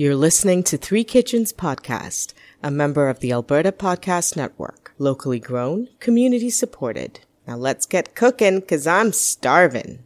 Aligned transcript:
You're 0.00 0.14
listening 0.14 0.62
to 0.62 0.76
Three 0.76 1.02
Kitchens 1.02 1.52
Podcast, 1.52 2.32
a 2.62 2.70
member 2.70 3.08
of 3.08 3.18
the 3.18 3.32
Alberta 3.32 3.72
Podcast 3.72 4.36
Network, 4.36 4.94
locally 4.96 5.40
grown, 5.40 5.88
community 5.98 6.50
supported. 6.50 7.18
Now 7.48 7.56
let's 7.56 7.84
get 7.84 8.14
cooking, 8.14 8.62
cause 8.62 8.86
I'm 8.86 9.12
starving. 9.12 10.04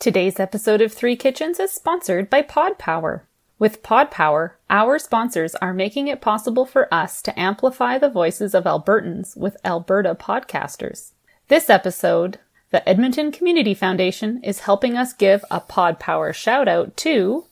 Today's 0.00 0.40
episode 0.40 0.80
of 0.80 0.92
Three 0.92 1.14
Kitchens 1.14 1.60
is 1.60 1.70
sponsored 1.70 2.28
by 2.28 2.42
Pod 2.42 2.76
Power. 2.76 3.24
With 3.56 3.84
Pod 3.84 4.10
Power, 4.10 4.58
our 4.68 4.98
sponsors 4.98 5.54
are 5.54 5.72
making 5.72 6.08
it 6.08 6.20
possible 6.20 6.66
for 6.66 6.92
us 6.92 7.22
to 7.22 7.38
amplify 7.38 7.98
the 7.98 8.10
voices 8.10 8.52
of 8.52 8.64
Albertans 8.64 9.36
with 9.36 9.56
Alberta 9.64 10.16
podcasters. 10.16 11.12
This 11.46 11.70
episode, 11.70 12.40
the 12.72 12.86
Edmonton 12.88 13.30
Community 13.30 13.74
Foundation 13.74 14.42
is 14.42 14.62
helping 14.66 14.96
us 14.96 15.12
give 15.12 15.44
a 15.52 15.60
Pod 15.60 16.00
Power 16.00 16.32
shout 16.32 16.66
out 16.66 16.96
to 16.96 17.44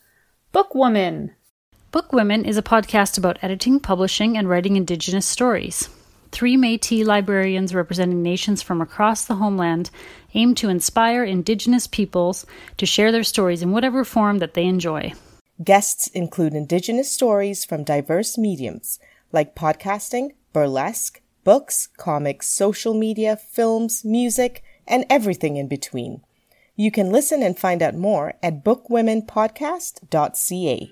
Bookwomen. 0.52 1.35
Bookwomen 1.96 2.44
is 2.44 2.58
a 2.58 2.62
podcast 2.62 3.16
about 3.16 3.38
editing, 3.40 3.80
publishing, 3.80 4.36
and 4.36 4.50
writing 4.50 4.76
Indigenous 4.76 5.24
stories. 5.24 5.88
Three 6.30 6.54
Metis 6.54 7.06
librarians 7.06 7.74
representing 7.74 8.22
nations 8.22 8.60
from 8.60 8.82
across 8.82 9.24
the 9.24 9.36
homeland 9.36 9.88
aim 10.34 10.54
to 10.56 10.68
inspire 10.68 11.24
Indigenous 11.24 11.86
peoples 11.86 12.44
to 12.76 12.84
share 12.84 13.10
their 13.10 13.24
stories 13.24 13.62
in 13.62 13.72
whatever 13.72 14.04
form 14.04 14.40
that 14.40 14.52
they 14.52 14.66
enjoy. 14.66 15.14
Guests 15.64 16.08
include 16.08 16.52
Indigenous 16.52 17.10
stories 17.10 17.64
from 17.64 17.82
diverse 17.82 18.36
mediums 18.36 18.98
like 19.32 19.54
podcasting, 19.54 20.32
burlesque, 20.52 21.22
books, 21.44 21.88
comics, 21.96 22.46
social 22.46 22.92
media, 22.92 23.38
films, 23.38 24.04
music, 24.04 24.62
and 24.86 25.06
everything 25.08 25.56
in 25.56 25.66
between. 25.66 26.20
You 26.74 26.90
can 26.90 27.10
listen 27.10 27.42
and 27.42 27.58
find 27.58 27.80
out 27.80 27.94
more 27.94 28.34
at 28.42 28.62
bookwomenpodcast.ca. 28.62 30.90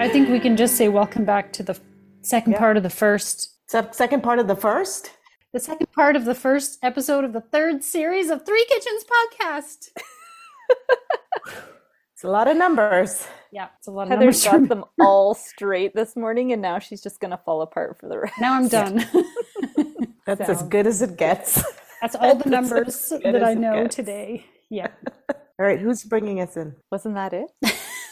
I 0.00 0.08
think 0.08 0.28
we 0.28 0.38
can 0.40 0.56
just 0.56 0.76
say 0.76 0.88
welcome 0.88 1.24
back 1.24 1.52
to 1.54 1.62
the 1.62 1.78
second 2.22 2.52
Yeah. 2.52 2.58
part 2.58 2.76
of 2.76 2.82
the 2.82 2.90
first 2.90 3.54
So, 3.70 3.86
second 3.92 4.22
part 4.22 4.38
of 4.38 4.46
the 4.46 4.56
first? 4.56 5.10
the 5.52 5.60
second 5.60 5.90
part 5.92 6.14
of 6.14 6.24
the 6.24 6.34
first 6.34 6.78
episode 6.82 7.24
of 7.24 7.32
the 7.32 7.40
third 7.40 7.82
series 7.82 8.30
of 8.30 8.44
Three 8.44 8.64
Kitchens 8.68 9.04
podcast. 9.04 9.88
It's 12.14 12.24
a 12.24 12.28
lot 12.30 12.48
of 12.48 12.56
numbers. 12.56 13.28
Yeah, 13.52 13.68
it's 13.78 13.86
a 13.86 13.92
lot 13.92 14.02
of 14.02 14.08
Heather 14.08 14.22
numbers. 14.24 14.44
got 14.44 14.68
them 14.68 14.84
all 15.00 15.34
straight 15.34 15.94
this 15.94 16.16
morning, 16.16 16.50
and 16.52 16.60
now 16.60 16.80
she's 16.80 17.00
just 17.00 17.20
going 17.20 17.30
to 17.30 17.36
fall 17.36 17.62
apart 17.62 17.96
for 18.00 18.08
the 18.08 18.18
rest. 18.18 18.34
Now 18.40 18.54
I'm 18.54 18.66
done. 18.66 19.06
That's 20.26 20.48
as 20.48 20.64
good 20.64 20.88
as 20.88 21.00
it 21.00 21.16
gets. 21.16 21.62
That's 22.02 22.16
all 22.16 22.34
the 22.34 22.50
numbers 22.56 23.12
that 23.22 23.44
I 23.44 23.54
know 23.54 23.86
today. 23.86 24.44
Yeah. 24.68 24.88
All 25.30 25.36
right, 25.64 25.78
who's 25.78 26.02
bringing 26.02 26.40
us 26.40 26.56
in? 26.56 26.74
Wasn't 26.90 27.14
that 27.14 27.32
it? 27.32 27.52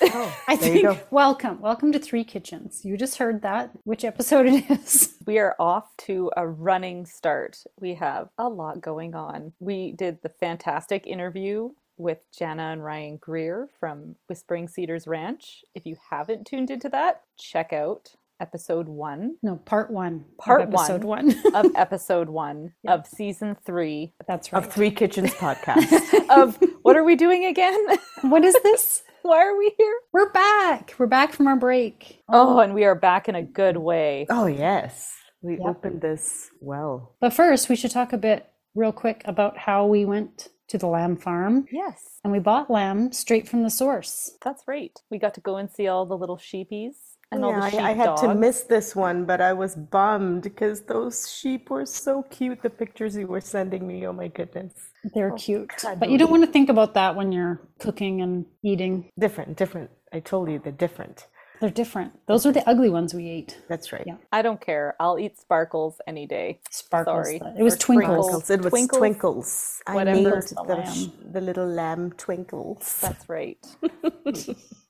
Oh, 0.09 0.37
I 0.49 0.57
there 0.57 0.77
you 0.77 0.93
think 0.95 1.07
welcome. 1.11 1.61
Welcome 1.61 1.93
to 1.93 1.99
Three 1.99 2.25
Kitchens. 2.25 2.85
You 2.85 2.97
just 2.97 3.19
heard 3.19 3.43
that. 3.43 3.71
Which 3.85 4.05
episode 4.05 4.47
it 4.47 4.71
is. 4.71 5.13
We 5.27 5.39
are 5.41 5.57
off 5.59 5.89
to 6.07 6.31
a 6.37 6.47
running 6.47 7.05
start. 7.05 7.59
We 7.81 7.95
have 7.95 8.29
a 8.39 8.49
lot 8.49 8.81
going 8.81 9.17
on. 9.17 9.55
We 9.59 9.91
did 9.91 10.23
the 10.23 10.29
fantastic 10.29 11.05
interview 11.05 11.71
with 11.97 12.19
Jana 12.39 12.63
and 12.71 12.85
Ryan 12.85 13.17
Greer 13.17 13.69
from 13.81 14.15
Whispering 14.29 14.69
Cedars 14.69 15.09
Ranch. 15.09 15.65
If 15.75 15.85
you 15.85 15.97
haven't 16.11 16.47
tuned 16.47 16.71
into 16.71 16.89
that, 16.91 17.23
check 17.37 17.73
out 17.73 18.13
episode 18.39 18.87
one 18.87 19.37
No, 19.43 19.57
part 19.57 19.91
one. 19.91 20.27
of 20.39 20.45
Part 20.45 20.63
episode 20.63 21.03
one. 21.03 21.33
one. 21.43 21.57
of 21.57 21.73
episode 21.75 22.29
one 22.29 22.75
of 22.87 23.05
season 23.07 23.57
three 23.65 24.13
That's 24.29 24.53
right. 24.53 24.63
Of 24.63 24.73
Three 24.73 24.93
Kitchens 24.93 25.31
podcast. 25.35 26.29
of 26.31 26.57
what 26.83 26.97
are 26.97 27.03
we 27.05 27.17
doing 27.17 27.47
again? 27.47 27.85
What 28.23 28.45
is 28.45 28.55
this? 28.63 29.03
Why 29.27 29.45
are 29.45 29.57
we 29.59 29.73
here? 29.77 29.95
We're 30.13 30.31
back. 30.31 30.95
We're 30.99 31.07
back 31.09 31.33
from 31.33 31.49
our 31.49 31.57
break. 31.57 32.23
Oh, 32.29 32.61
and 32.61 32.73
we 32.75 32.85
are 32.85 32.95
back 32.95 33.29
in 33.29 33.35
a 33.35 33.43
good 33.43 33.77
way. 33.77 34.27
oh, 34.31 34.47
yes. 34.47 35.13
We 35.43 35.55
Yep. 35.59 35.67
opened 35.67 36.01
this 36.01 36.49
well. 36.61 37.17
But 37.21 37.33
first, 37.33 37.69
we 37.69 37.75
should 37.75 37.91
talk 37.91 38.13
a 38.13 38.19
bit, 38.19 38.47
real 38.77 38.93
quick, 38.93 39.23
about 39.25 39.59
how 39.59 39.85
we 39.87 40.05
went 40.05 40.49
to 40.69 40.79
the 40.79 40.87
lamb 40.87 41.17
farm 41.17 41.67
Yes, 41.73 42.19
and 42.23 42.33
we 42.33 42.39
bought 42.39 42.71
lamb 42.71 43.11
straight 43.13 43.49
from 43.49 43.63
the 43.65 43.71
source. 43.71 44.37
that's 44.45 44.63
right. 44.69 44.97
We 45.11 45.19
got 45.19 45.35
to 45.35 45.41
go 45.41 45.57
and 45.57 45.69
see 45.71 45.89
all 45.89 46.07
the 46.07 46.17
little 46.17 46.37
sheepies 46.39 46.95
and 47.33 47.45
all 47.45 47.51
Yeah, 47.53 47.61
the 47.61 47.71
sheep 47.71 47.81
I, 47.81 47.91
I 47.91 47.93
had 47.95 48.17
to 48.19 48.35
miss 48.35 48.63
this 48.63 48.97
one, 48.97 49.25
but 49.25 49.41
I 49.41 49.53
was 49.53 49.75
bummed 49.75 50.43
because 50.45 50.83
those 50.83 51.31
sheep 51.33 51.71
were 51.71 51.87
so 51.87 52.23
cute. 52.25 52.63
The 52.63 52.71
pictures 52.71 53.17
you 53.17 53.27
were 53.27 53.41
sending 53.41 53.87
me, 53.87 54.07
oh 54.07 54.13
my 54.13 54.29
goodness. 54.29 54.73
They're 55.15 55.33
Oh, 55.33 55.37
cute. 55.37 55.71
God, 55.83 56.01
But 56.01 56.11
you 56.11 56.19
don't 56.19 56.31
want 56.31 56.45
to 56.45 56.51
think 56.51 56.69
about 56.69 56.95
that 56.95 57.17
when 57.17 57.33
you're 57.33 57.61
cooking 57.79 58.23
and 58.23 58.47
eating. 58.63 59.11
Different, 59.19 59.57
different. 59.57 59.91
I 60.13 60.21
told 60.21 60.51
you 60.51 60.59
they're 60.59 60.73
different. 60.73 61.27
They're 61.61 61.71
different. 61.71 62.13
Those 62.29 62.45
are 62.45 62.53
the 62.53 62.69
ugly 62.69 62.91
ones 62.91 63.15
we 63.15 63.29
ate. 63.29 63.59
That's 63.69 63.91
right. 63.93 64.05
Yeah. 64.07 64.17
I 64.31 64.43
don't 64.43 64.61
care. 64.61 64.95
I'll 65.01 65.19
eat 65.19 65.39
sparkles 65.39 66.01
any 66.07 66.27
day. 66.27 66.61
Sparkles. 66.71 67.27
Sorry. 67.27 67.41
It 67.59 67.63
was 67.63 67.75
Or 67.75 67.79
twinkles. 67.79 68.51
It 68.51 68.61
was 68.61 68.71
Twinkles, 68.73 68.99
twinkles. 68.99 69.83
I 69.87 69.95
whatever. 69.95 70.17
made 70.23 70.27
The 70.27 70.65
the, 70.67 70.85
sh- 70.93 71.07
the 71.33 71.41
little 71.41 71.67
lamb 71.67 72.13
twinkles. 72.13 72.99
That's 73.01 73.27
right. 73.29 73.59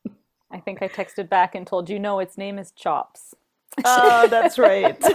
I 0.51 0.61
think 0.61 0.83
I 0.83 0.89
texted 0.89 1.29
back 1.29 1.55
and 1.55 1.67
told 1.67 1.91
you, 1.91 1.99
no, 1.99 2.19
its 2.21 2.39
name 2.39 2.59
is 2.59 2.71
Chops. 2.73 3.35
oh, 3.85 4.27
that's 4.29 4.59
right. 4.59 5.01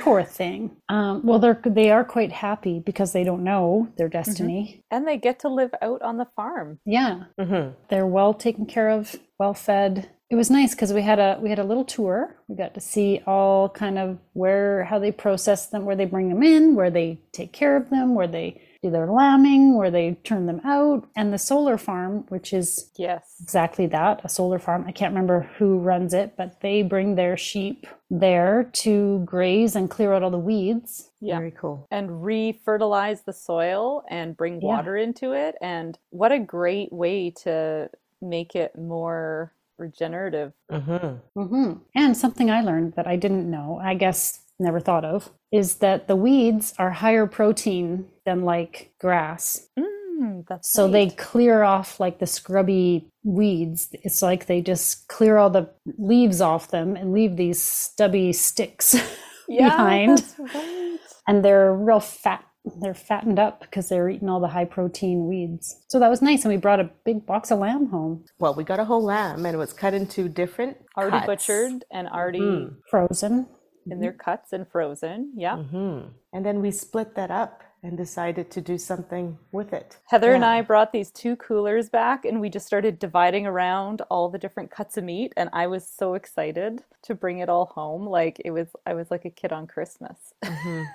Poor 0.00 0.22
thing. 0.22 0.76
Um, 0.88 1.22
well, 1.24 1.38
they're 1.40 1.60
they 1.64 1.90
are 1.90 2.04
quite 2.04 2.30
happy 2.30 2.78
because 2.78 3.12
they 3.12 3.24
don't 3.24 3.42
know 3.42 3.88
their 3.96 4.08
destiny. 4.08 4.84
And 4.90 5.06
they 5.06 5.16
get 5.16 5.40
to 5.40 5.48
live 5.48 5.72
out 5.82 6.00
on 6.02 6.16
the 6.16 6.26
farm. 6.36 6.78
Yeah, 6.84 7.24
hmm 7.40 7.70
they're 7.88 8.06
well 8.06 8.32
taken 8.34 8.66
care 8.66 8.90
of, 8.90 9.16
well 9.38 9.54
fed. 9.54 10.10
It 10.30 10.36
was 10.36 10.50
nice 10.50 10.74
because 10.74 10.92
we 10.92 11.02
had 11.02 11.18
a 11.18 11.38
we 11.40 11.48
had 11.50 11.58
a 11.58 11.64
little 11.64 11.84
tour. 11.84 12.36
We 12.46 12.54
got 12.56 12.74
to 12.74 12.80
see 12.80 13.20
all 13.26 13.68
kind 13.68 13.98
of 13.98 14.18
where 14.32 14.84
how 14.84 14.98
they 15.00 15.10
process 15.12 15.66
them, 15.66 15.84
where 15.84 15.96
they 15.96 16.04
bring 16.04 16.28
them 16.28 16.42
in, 16.42 16.74
where 16.76 16.90
they 16.90 17.18
take 17.32 17.52
care 17.52 17.76
of 17.76 17.90
them, 17.90 18.14
where 18.14 18.28
they 18.28 18.60
do 18.86 18.90
their 18.92 19.06
lambing, 19.10 19.74
where 19.76 19.90
they 19.90 20.14
turn 20.24 20.46
them 20.46 20.60
out, 20.64 21.08
and 21.16 21.32
the 21.32 21.38
solar 21.38 21.76
farm, 21.78 22.24
which 22.28 22.52
is 22.52 22.90
Yes. 22.96 23.36
exactly 23.40 23.86
that 23.88 24.20
a 24.24 24.28
solar 24.28 24.58
farm. 24.58 24.84
I 24.86 24.92
can't 24.92 25.12
remember 25.12 25.42
who 25.58 25.78
runs 25.78 26.14
it, 26.14 26.34
but 26.36 26.60
they 26.60 26.82
bring 26.82 27.14
their 27.14 27.36
sheep 27.36 27.86
there 28.10 28.64
to 28.72 29.20
graze 29.24 29.74
and 29.76 29.90
clear 29.90 30.12
out 30.12 30.22
all 30.22 30.30
the 30.30 30.38
weeds. 30.38 31.10
Yeah. 31.20 31.38
Very 31.38 31.50
cool. 31.50 31.86
And 31.90 32.24
re 32.24 32.52
fertilize 32.52 33.22
the 33.22 33.32
soil 33.32 34.04
and 34.08 34.36
bring 34.36 34.60
Yeah. 34.60 34.68
water 34.68 34.96
into 34.96 35.32
it. 35.32 35.56
And 35.60 35.98
what 36.10 36.32
a 36.32 36.38
great 36.38 36.92
way 36.92 37.30
to 37.42 37.90
make 38.22 38.54
it 38.54 38.78
more 38.78 39.52
regenerative. 39.78 40.52
hmm 40.70 41.16
hmm 41.34 41.72
And 41.94 42.16
something 42.16 42.50
I 42.50 42.62
learned 42.62 42.94
that 42.94 43.06
I 43.06 43.16
didn't 43.16 43.50
know, 43.50 43.78
I 43.82 43.94
guess 43.94 44.40
never 44.58 44.80
thought 44.80 45.04
of, 45.04 45.30
is 45.52 45.76
that 45.76 46.08
the 46.08 46.16
weeds 46.16 46.74
are 46.78 46.90
higher 46.90 47.26
protein 47.26 48.06
than 48.24 48.42
like 48.44 48.92
grass. 49.00 49.68
Mm, 49.78 50.44
that's 50.48 50.72
So 50.72 50.88
they 50.88 51.10
clear 51.10 51.62
off 51.62 52.00
like 52.00 52.18
the 52.18 52.26
scrubby 52.26 53.08
weeds. 53.24 53.88
It's 53.92 54.22
like 54.22 54.46
they 54.46 54.60
just 54.62 55.08
clear 55.08 55.36
all 55.36 55.50
the 55.50 55.68
leaves 55.98 56.40
off 56.40 56.70
them 56.70 56.96
and 56.96 57.12
leave 57.12 57.36
these 57.36 57.60
stubby 57.60 58.32
sticks 58.32 58.94
yeah, 59.48 59.68
behind. 59.68 60.18
That's 60.18 60.34
right. 60.54 60.98
And 61.28 61.44
they're 61.44 61.74
real 61.74 62.00
fat. 62.00 62.44
They're 62.80 62.94
fattened 62.94 63.38
up 63.38 63.60
because 63.60 63.88
they're 63.88 64.08
eating 64.08 64.28
all 64.28 64.40
the 64.40 64.48
high 64.48 64.64
protein 64.64 65.28
weeds. 65.28 65.84
So 65.88 66.00
that 66.00 66.08
was 66.08 66.20
nice. 66.20 66.44
And 66.44 66.52
we 66.52 66.58
brought 66.58 66.80
a 66.80 66.90
big 67.04 67.24
box 67.24 67.52
of 67.52 67.60
lamb 67.60 67.86
home, 67.90 68.24
Well, 68.40 68.54
we 68.54 68.64
got 68.64 68.80
a 68.80 68.84
whole 68.84 69.04
lamb 69.04 69.46
and 69.46 69.54
it 69.54 69.58
was 69.58 69.72
cut 69.72 69.94
into 69.94 70.28
different 70.28 70.76
Already 70.96 71.18
cuts. 71.18 71.26
butchered 71.26 71.84
and 71.92 72.08
already 72.08 72.40
Mhm. 72.40 72.76
frozen. 72.90 73.46
In 73.90 74.00
their 74.00 74.12
cuts 74.12 74.52
and 74.52 74.66
frozen. 74.68 75.32
Yeah. 75.36 75.56
hmm 75.56 76.00
And 76.32 76.44
then 76.44 76.60
we 76.60 76.70
split 76.70 77.14
that 77.14 77.30
up 77.30 77.62
and 77.82 77.96
decided 77.96 78.50
to 78.50 78.60
do 78.60 78.78
something 78.78 79.38
with 79.52 79.72
it. 79.72 79.98
Heather 80.06 80.34
and 80.34 80.44
I 80.44 80.60
brought 80.62 80.92
these 80.92 81.10
two 81.12 81.36
coolers 81.36 81.88
back 81.88 82.24
and 82.24 82.40
we 82.40 82.48
just 82.50 82.66
started 82.66 82.98
dividing 82.98 83.46
around 83.46 84.02
all 84.10 84.28
the 84.28 84.38
different 84.38 84.70
cuts 84.70 84.96
of 84.96 85.04
meat 85.04 85.32
and 85.36 85.48
I 85.52 85.66
was 85.68 85.86
so 85.88 86.14
excited 86.14 86.82
to 87.04 87.14
bring 87.14 87.38
it 87.38 87.48
all 87.48 87.66
home. 87.66 88.06
Like 88.06 88.40
it 88.44 88.50
was 88.50 88.68
I 88.84 88.94
was 88.94 89.10
like 89.10 89.24
a 89.24 89.30
kid 89.30 89.52
on 89.52 89.66
Christmas. 89.66 90.16
hmm 90.44 90.82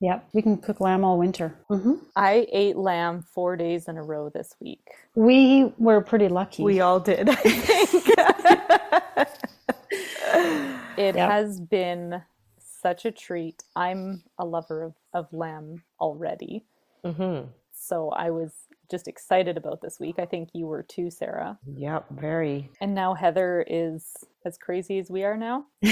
Yep, 0.00 0.28
we 0.32 0.42
can 0.42 0.58
cook 0.58 0.80
lamb 0.80 1.04
all 1.04 1.18
winter. 1.18 1.56
hmm 1.68 1.94
I 2.14 2.46
ate 2.52 2.76
lamb 2.76 3.22
4 3.34 3.56
days 3.56 3.88
in 3.88 3.96
a 3.96 4.02
row 4.02 4.28
this 4.28 4.54
week. 4.60 4.86
We 5.16 5.72
were 5.76 6.00
pretty 6.02 6.28
lucky. 6.28 6.62
We 6.62 6.80
all 6.80 7.00
did, 7.00 7.28
I 7.28 7.34
think. 7.34 8.18
It 10.98 11.14
Yep. 11.14 11.30
has 11.30 11.60
been 11.60 12.22
such 12.58 13.04
a 13.04 13.10
treat. 13.12 13.62
I'm 13.76 14.24
a 14.38 14.44
lover 14.44 14.82
of, 14.82 14.94
of 15.14 15.32
lamb 15.32 15.84
already. 16.00 16.64
hmm 17.04 17.42
So 17.72 18.10
I 18.10 18.30
was 18.30 18.52
just 18.90 19.06
excited 19.06 19.56
about 19.56 19.80
this 19.80 20.00
week. 20.00 20.16
I 20.18 20.26
think 20.26 20.48
you 20.54 20.66
were 20.66 20.82
too, 20.82 21.10
Sarah. 21.10 21.58
Yep, 21.66 22.06
very. 22.10 22.70
And 22.80 22.94
now 22.94 23.14
Heather 23.14 23.64
is 23.68 24.16
as 24.44 24.58
crazy 24.58 24.98
as 24.98 25.08
we 25.10 25.22
are 25.24 25.36
now? 25.36 25.66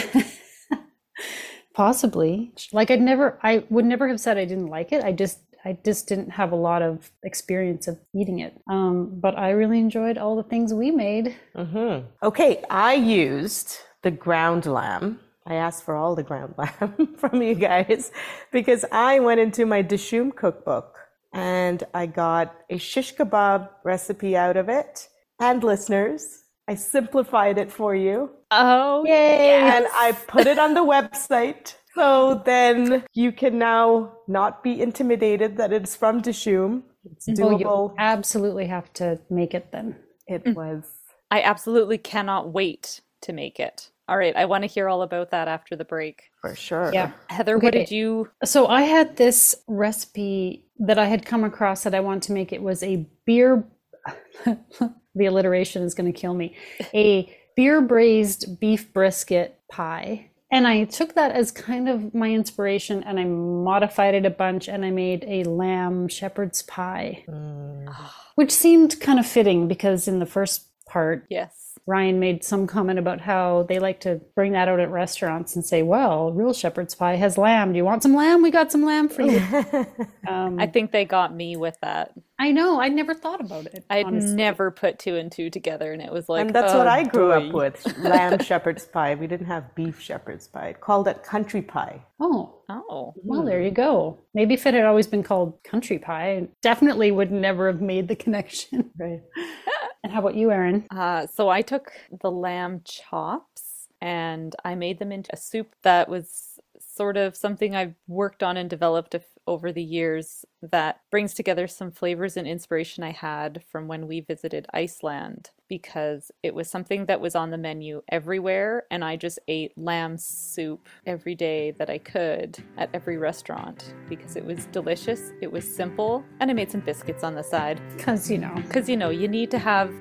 Possibly. 1.75 2.53
Like 2.73 2.91
I'd 2.91 3.03
never 3.03 3.39
I 3.43 3.65
would 3.69 3.85
never 3.85 4.09
have 4.09 4.19
said 4.21 4.39
I 4.39 4.45
didn't 4.47 4.69
like 4.69 4.93
it. 4.93 5.05
I 5.05 5.13
just 5.13 5.41
I 5.65 5.77
just 5.85 6.09
didn't 6.09 6.31
have 6.31 6.53
a 6.53 6.57
lot 6.57 6.81
of 6.83 7.11
experience 7.23 7.87
of 7.87 7.99
eating 8.15 8.39
it. 8.39 8.59
Um, 8.71 9.21
but 9.21 9.37
I 9.39 9.51
really 9.51 9.79
enjoyed 9.79 10.17
all 10.17 10.37
the 10.37 10.43
things 10.43 10.73
we 10.73 10.91
made. 10.91 11.37
Mm-hmm. 11.55 12.07
Okay, 12.23 12.65
I 12.71 12.95
used 12.95 13.77
the 14.03 14.11
ground 14.11 14.67
lamb. 14.67 15.21
I 15.47 15.55
asked 15.55 15.85
for 15.85 15.95
all 15.95 16.15
the 16.15 16.23
ground 16.23 16.55
lamb 16.59 17.15
from 17.17 17.43
you 17.43 17.55
guys 17.55 18.11
because 18.53 18.85
I 18.91 19.21
went 19.21 19.41
into 19.41 19.65
my 19.67 19.83
Dishoom 19.83 20.35
cookbook 20.35 20.97
and 21.33 21.85
I 21.95 22.07
got 22.07 22.55
a 22.71 22.79
shish 22.79 23.15
kebab 23.15 23.69
recipe 23.85 24.37
out 24.37 24.57
of 24.57 24.69
it. 24.69 25.09
And 25.41 25.63
listeners, 25.63 26.45
I 26.67 26.75
simplified 26.75 27.59
it 27.59 27.71
for 27.71 27.95
you. 27.95 28.31
Oh, 28.51 29.05
Yay! 29.07 29.61
And 29.61 29.87
I 29.93 30.13
put 30.13 30.47
it 30.47 30.59
on 30.59 30.75
the 30.75 30.85
website. 30.85 31.75
So 31.95 32.43
then 32.45 33.05
you 33.15 33.33
can 33.33 33.59
now 33.59 34.13
not 34.29 34.63
be 34.63 34.81
intimidated 34.81 35.57
that 35.59 35.73
it's 35.73 35.95
from 35.97 36.23
Dishoom. 36.23 36.83
It's 37.05 37.29
Oh, 37.29 37.51
you 37.51 37.65
doable. 37.65 37.95
absolutely 37.99 38.67
have 38.67 38.93
to 38.95 39.21
make 39.31 39.55
it 39.55 39.73
then. 39.73 39.97
It 40.27 40.45
mm. 40.45 40.55
was. 40.55 40.85
I 41.31 41.43
absolutely 41.43 41.99
cannot 41.99 42.53
wait 42.53 43.01
to 43.23 43.33
make 43.33 43.59
it. 43.61 43.91
All 44.09 44.17
right, 44.17 44.37
I 44.37 44.45
want 44.45 44.63
to 44.63 44.69
hear 44.69 44.89
all 44.89 45.03
about 45.03 45.31
that 45.33 45.49
after 45.49 45.75
the 45.75 45.85
break. 45.85 46.31
For 46.41 46.55
sure. 46.55 46.91
Yeah. 46.95 47.11
Heather, 47.29 47.57
Okay. 47.57 47.67
what 47.67 47.73
did 47.73 47.91
you? 47.91 48.31
So 48.45 48.69
I 48.69 48.83
had 48.83 49.17
this 49.17 49.55
recipe 49.67 50.65
that 50.79 50.99
I 50.99 51.07
had 51.07 51.27
come 51.27 51.43
across 51.43 51.83
that 51.83 51.95
I 51.95 52.01
wanted 52.01 52.23
to 52.25 52.33
make. 52.33 52.53
It 52.53 52.63
was 52.63 52.83
a 52.85 53.05
beer. 53.25 53.65
the 54.45 55.27
alliteration 55.27 55.83
is 55.83 55.95
going 55.95 56.13
to 56.13 56.19
kill 56.19 56.35
me. 56.35 56.55
A 56.95 57.35
beer 57.57 57.81
braised 57.81 58.61
beef 58.61 58.93
brisket 58.93 59.59
pie. 59.71 60.31
And 60.53 60.69
I 60.69 60.85
took 60.85 61.15
that 61.15 61.33
as 61.33 61.51
kind 61.51 61.89
of 61.89 62.15
my 62.15 62.31
inspiration 62.31 63.03
and 63.03 63.19
I 63.19 63.25
modified 63.25 64.15
it 64.15 64.25
a 64.25 64.31
bunch 64.31 64.69
and 64.69 64.85
I 64.85 64.91
made 64.91 65.25
a 65.27 65.43
lamb 65.45 66.07
shepherd's 66.07 66.63
pie, 66.63 67.25
Mm. 67.29 67.93
which 68.37 68.53
seemed 68.53 69.01
kind 69.01 69.19
of 69.19 69.27
fitting 69.27 69.67
because 69.67 70.07
in 70.07 70.21
the 70.21 70.27
first 70.27 70.67
part, 70.87 71.27
Yes. 71.29 71.66
Ryan 71.89 72.19
made 72.19 72.43
some 72.43 72.67
comment 72.67 72.99
about 72.99 73.21
how 73.21 73.65
they 73.69 73.79
like 73.79 74.01
to 74.01 74.21
bring 74.35 74.53
that 74.53 74.69
out 74.69 74.81
at 74.81 74.91
restaurants 74.91 75.55
and 75.55 75.65
say, 75.65 75.83
well, 75.83 76.33
real 76.33 76.53
shepherd's 76.53 76.97
pie 76.97 77.15
has 77.15 77.39
lamb. 77.39 77.73
Do 77.73 77.77
you 77.77 77.85
want 77.85 78.03
some 78.03 78.15
lamb? 78.15 78.43
We 78.43 78.51
got 78.51 78.73
some 78.73 78.85
lamb 78.85 79.09
for 79.09 79.23
you. 79.23 79.41
Um, 80.27 80.59
I 80.59 80.67
think 80.67 80.91
they 80.91 81.05
got 81.05 81.33
me 81.33 81.57
with 81.57 81.79
that. 81.83 82.13
I 82.37 82.51
know. 82.51 82.81
I 82.81 82.89
never 82.89 83.15
thought 83.15 83.41
about 83.41 83.67
it. 83.67 83.85
I'd 83.89 84.07
honestly. 84.07 84.35
never 84.35 84.73
put 84.73 84.99
two 84.99 85.15
and 85.15 85.31
two 85.31 85.51
together, 85.51 85.93
and 85.93 86.03
it 86.03 86.13
was 86.13 86.29
like 86.29 86.47
and 86.47 86.55
that's 86.55 86.73
oh, 86.73 86.79
what 86.79 86.89
I 86.89 87.05
grew 87.05 87.31
up 87.31 87.53
with 87.53 87.97
lamb 87.99 88.41
shepherd's 88.41 88.85
pie. 88.85 89.15
We 89.15 89.29
didn't 89.29 89.47
have 89.47 89.73
beef 89.77 90.01
shepherd's 90.01 90.49
pie. 90.49 90.75
Called 90.81 91.07
it 91.07 91.23
country 91.23 91.63
pie. 91.63 92.03
Oh, 92.19 92.57
Oh, 92.69 93.15
well, 93.17 93.45
there 93.45 93.63
you 93.63 93.71
go. 93.71 94.19
Maybe 94.35 94.55
if 94.55 94.67
it 94.67 94.75
had 94.75 94.85
always 94.85 95.07
been 95.07 95.23
called 95.23 95.63
country 95.63 95.99
pie, 95.99 96.33
I 96.33 96.49
definitely 96.63 97.13
would 97.13 97.31
never 97.31 97.69
have 97.69 97.81
made 97.81 98.09
the 98.09 98.17
connection. 98.17 98.91
Right. 98.99 99.21
And 100.07 100.13
how 100.13 100.21
about 100.21 100.37
you, 100.37 100.53
Erin? 100.53 100.87
Uh, 100.93 101.27
so 101.27 101.49
I 101.49 101.63
took 101.63 101.91
the 102.23 102.31
lamb 102.31 102.83
chops 102.85 103.89
and 104.01 104.55
I 104.65 104.77
made 104.77 105.01
them 105.01 105.11
into 105.11 105.31
a 105.33 105.37
soup 105.37 105.75
that 105.83 106.09
was 106.09 106.61
sort 106.79 107.17
of 107.17 107.35
something 107.35 107.75
I've 107.75 107.97
worked 108.07 108.45
on 108.45 108.57
and 108.57 108.71
developed 108.71 109.17
over 109.49 109.73
the 109.73 109.83
years 109.83 110.45
that 110.73 111.01
brings 111.11 111.35
together 111.35 111.67
some 111.67 111.91
flavors 111.91 112.37
and 112.37 112.47
inspiration 112.47 113.03
I 113.05 113.13
had 113.13 113.63
from 113.71 113.89
when 113.89 114.07
we 114.07 114.21
visited 114.21 114.67
Iceland 114.73 115.51
because 115.69 116.31
it 116.45 116.55
was 116.55 116.71
something 116.71 117.07
that 117.07 117.21
was 117.21 117.35
on 117.35 117.51
the 117.51 117.59
menu 117.59 118.01
everywhere 118.09 118.85
and 118.91 119.05
I 119.05 119.17
just 119.17 119.39
ate 119.49 119.77
lamb 119.77 120.17
soup 120.17 120.89
every 121.07 121.35
day 121.35 121.73
that 121.73 121.91
I 121.91 121.99
could 121.99 122.59
at 122.77 122.89
every 122.95 123.17
restaurant 123.19 123.93
because 124.09 124.37
it 124.37 124.45
was 124.45 124.67
delicious, 124.67 125.33
it 125.41 125.51
was 125.51 125.65
simple, 125.67 126.25
and 126.41 126.51
I 126.51 126.55
made 126.55 126.71
some 126.71 126.81
biscuits 126.83 127.25
on 127.25 127.35
the 127.35 127.43
side. 127.43 127.81
Because, 127.97 128.31
you 128.31 128.39
know, 128.39 128.55
Because, 128.55 128.89
you 128.89 128.97
know, 128.97 129.11
you 129.11 129.27
need 129.27 129.51
to 129.51 129.59
have 129.59 129.93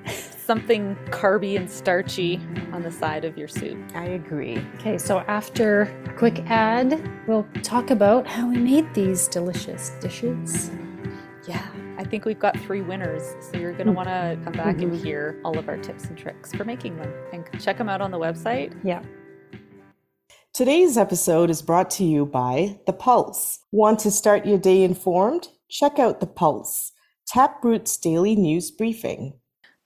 something 0.46 0.94
carby 1.10 1.56
and 1.56 1.68
starchy 1.68 2.40
on 2.72 2.82
the 2.82 2.90
side 2.92 3.24
of 3.24 3.36
your 3.36 3.48
soup. 3.48 3.76
I 3.94 4.04
agree. 4.04 4.58
okay, 4.76 4.98
so 4.98 5.18
after 5.26 5.82
a 6.06 6.12
quick 6.14 6.38
ad, 6.48 7.02
we'll 7.26 7.46
talk 7.64 7.90
about 7.90 8.28
how 8.28 8.48
we 8.48 8.56
made 8.56 8.92
these 8.94 9.26
delicious 9.26 9.90
dishes. 10.00 10.55
Yeah, 11.46 11.64
I 11.98 12.04
think 12.04 12.24
we've 12.24 12.38
got 12.38 12.58
three 12.60 12.82
winners. 12.82 13.22
So 13.40 13.56
you're 13.58 13.72
going 13.72 13.86
to 13.86 13.92
mm. 13.92 13.96
want 13.96 14.08
to 14.08 14.38
come 14.42 14.52
back 14.52 14.80
and 14.82 14.92
mm-hmm. 14.92 15.04
hear 15.04 15.40
all 15.44 15.56
of 15.56 15.68
our 15.68 15.76
tips 15.76 16.04
and 16.04 16.18
tricks 16.18 16.52
for 16.52 16.64
making 16.64 16.96
them 16.96 17.12
and 17.32 17.44
check 17.60 17.78
them 17.78 17.88
out 17.88 18.00
on 18.00 18.10
the 18.10 18.18
website. 18.18 18.76
Yeah. 18.82 19.02
Today's 20.52 20.96
episode 20.96 21.50
is 21.50 21.60
brought 21.60 21.90
to 21.90 22.04
you 22.04 22.24
by 22.24 22.80
The 22.86 22.92
Pulse. 22.92 23.60
Want 23.72 23.98
to 24.00 24.10
start 24.10 24.46
your 24.46 24.58
day 24.58 24.82
informed? 24.82 25.48
Check 25.68 25.98
out 25.98 26.20
The 26.20 26.26
Pulse, 26.26 26.92
Taproot's 27.28 27.96
daily 27.98 28.34
news 28.34 28.70
briefing. 28.70 29.34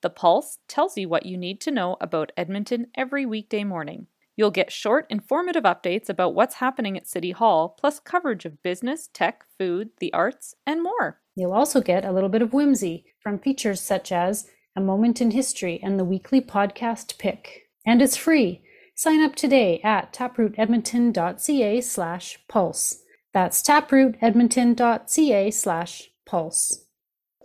The 0.03 0.11
Pulse 0.11 0.59
tells 0.69 0.97
you 0.97 1.09
what 1.09 1.27
you 1.27 1.37
need 1.37 1.61
to 1.63 1.71
know 1.71 1.97
about 2.01 2.33
Edmonton 2.37 2.87
every 2.95 3.27
weekday 3.27 3.65
morning. 3.65 4.07
You'll 4.41 4.51
get 4.51 4.73
short, 4.73 5.05
informative 5.11 5.65
updates 5.65 6.09
about 6.09 6.35
what's 6.35 6.55
happening 6.55 6.97
at 6.97 7.07
City 7.07 7.33
Hall, 7.33 7.77
plus 7.79 8.01
coverage 8.01 8.47
of 8.47 8.63
business, 8.63 9.11
tech, 9.13 9.45
food, 9.59 9.91
the 9.99 10.11
arts, 10.15 10.55
and 10.67 10.83
more. 10.83 11.21
You'll 11.37 11.53
also 11.53 11.83
get 11.83 12.07
a 12.07 12.11
little 12.11 12.31
bit 12.31 12.41
of 12.41 12.55
whimsy 12.55 13.05
from 13.23 13.39
features 13.39 13.83
such 13.83 14.11
as 14.11 14.49
A 14.75 14.81
Moment 14.81 15.21
in 15.21 15.33
History 15.33 15.79
and 15.83 15.99
the 15.99 16.07
weekly 16.07 16.41
podcast 16.41 17.19
pick. 17.19 17.69
And 17.85 18.01
it's 18.01 18.17
free. 18.17 18.63
Sign 18.95 19.21
up 19.23 19.37
today 19.37 19.79
at 19.85 20.15
taprootedmonton.ca 20.15 21.83
slash 21.83 22.39
pulse. 22.49 23.03
That's 23.35 23.63
taprootedmonton.ca 23.63 25.51
slash 25.51 26.11
pulse. 26.25 26.87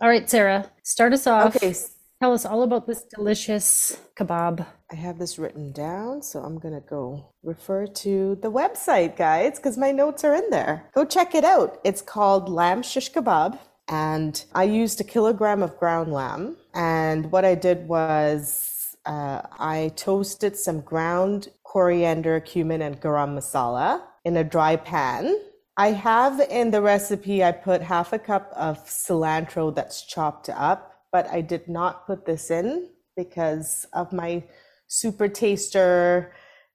All 0.00 0.08
right, 0.08 0.30
Sarah, 0.30 0.70
start 0.82 1.12
us 1.12 1.26
off. 1.26 1.56
Okay, 1.56 1.70
s- 1.72 1.95
Tell 2.20 2.32
us 2.32 2.46
all 2.46 2.62
about 2.62 2.86
this 2.86 3.04
delicious 3.04 4.00
kebab. 4.16 4.66
I 4.90 4.94
have 4.94 5.18
this 5.18 5.38
written 5.38 5.72
down, 5.72 6.22
so 6.22 6.40
I'm 6.40 6.58
gonna 6.58 6.80
go 6.80 7.26
refer 7.42 7.86
to 7.86 8.38
the 8.40 8.50
website, 8.50 9.18
guys, 9.18 9.56
because 9.56 9.76
my 9.76 9.92
notes 9.92 10.24
are 10.24 10.34
in 10.34 10.48
there. 10.48 10.88
Go 10.94 11.04
check 11.04 11.34
it 11.34 11.44
out. 11.44 11.78
It's 11.84 12.00
called 12.00 12.48
Lamb 12.48 12.82
Shish 12.82 13.12
Kebab, 13.12 13.58
and 13.88 14.42
I 14.54 14.64
used 14.64 14.98
a 14.98 15.04
kilogram 15.04 15.62
of 15.62 15.76
ground 15.78 16.10
lamb. 16.10 16.56
And 16.72 17.30
what 17.30 17.44
I 17.44 17.54
did 17.54 17.86
was 17.86 18.96
uh, 19.04 19.42
I 19.58 19.92
toasted 19.96 20.56
some 20.56 20.80
ground 20.80 21.48
coriander, 21.64 22.40
cumin, 22.40 22.80
and 22.80 22.98
garam 22.98 23.36
masala 23.36 24.00
in 24.24 24.38
a 24.38 24.44
dry 24.44 24.76
pan. 24.76 25.36
I 25.76 25.88
have 25.88 26.40
in 26.40 26.70
the 26.70 26.80
recipe, 26.80 27.44
I 27.44 27.52
put 27.52 27.82
half 27.82 28.14
a 28.14 28.18
cup 28.18 28.50
of 28.56 28.82
cilantro 28.86 29.74
that's 29.74 30.00
chopped 30.02 30.48
up, 30.48 30.95
but 31.12 31.28
I 31.30 31.40
did 31.40 31.68
not 31.68 32.06
put 32.06 32.26
this 32.26 32.50
in 32.50 32.88
because 33.16 33.86
of 33.92 34.12
my 34.12 34.44
super 34.88 35.28
taster 35.28 36.32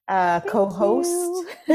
uh, 0.08 0.42
co-host. 0.42 1.48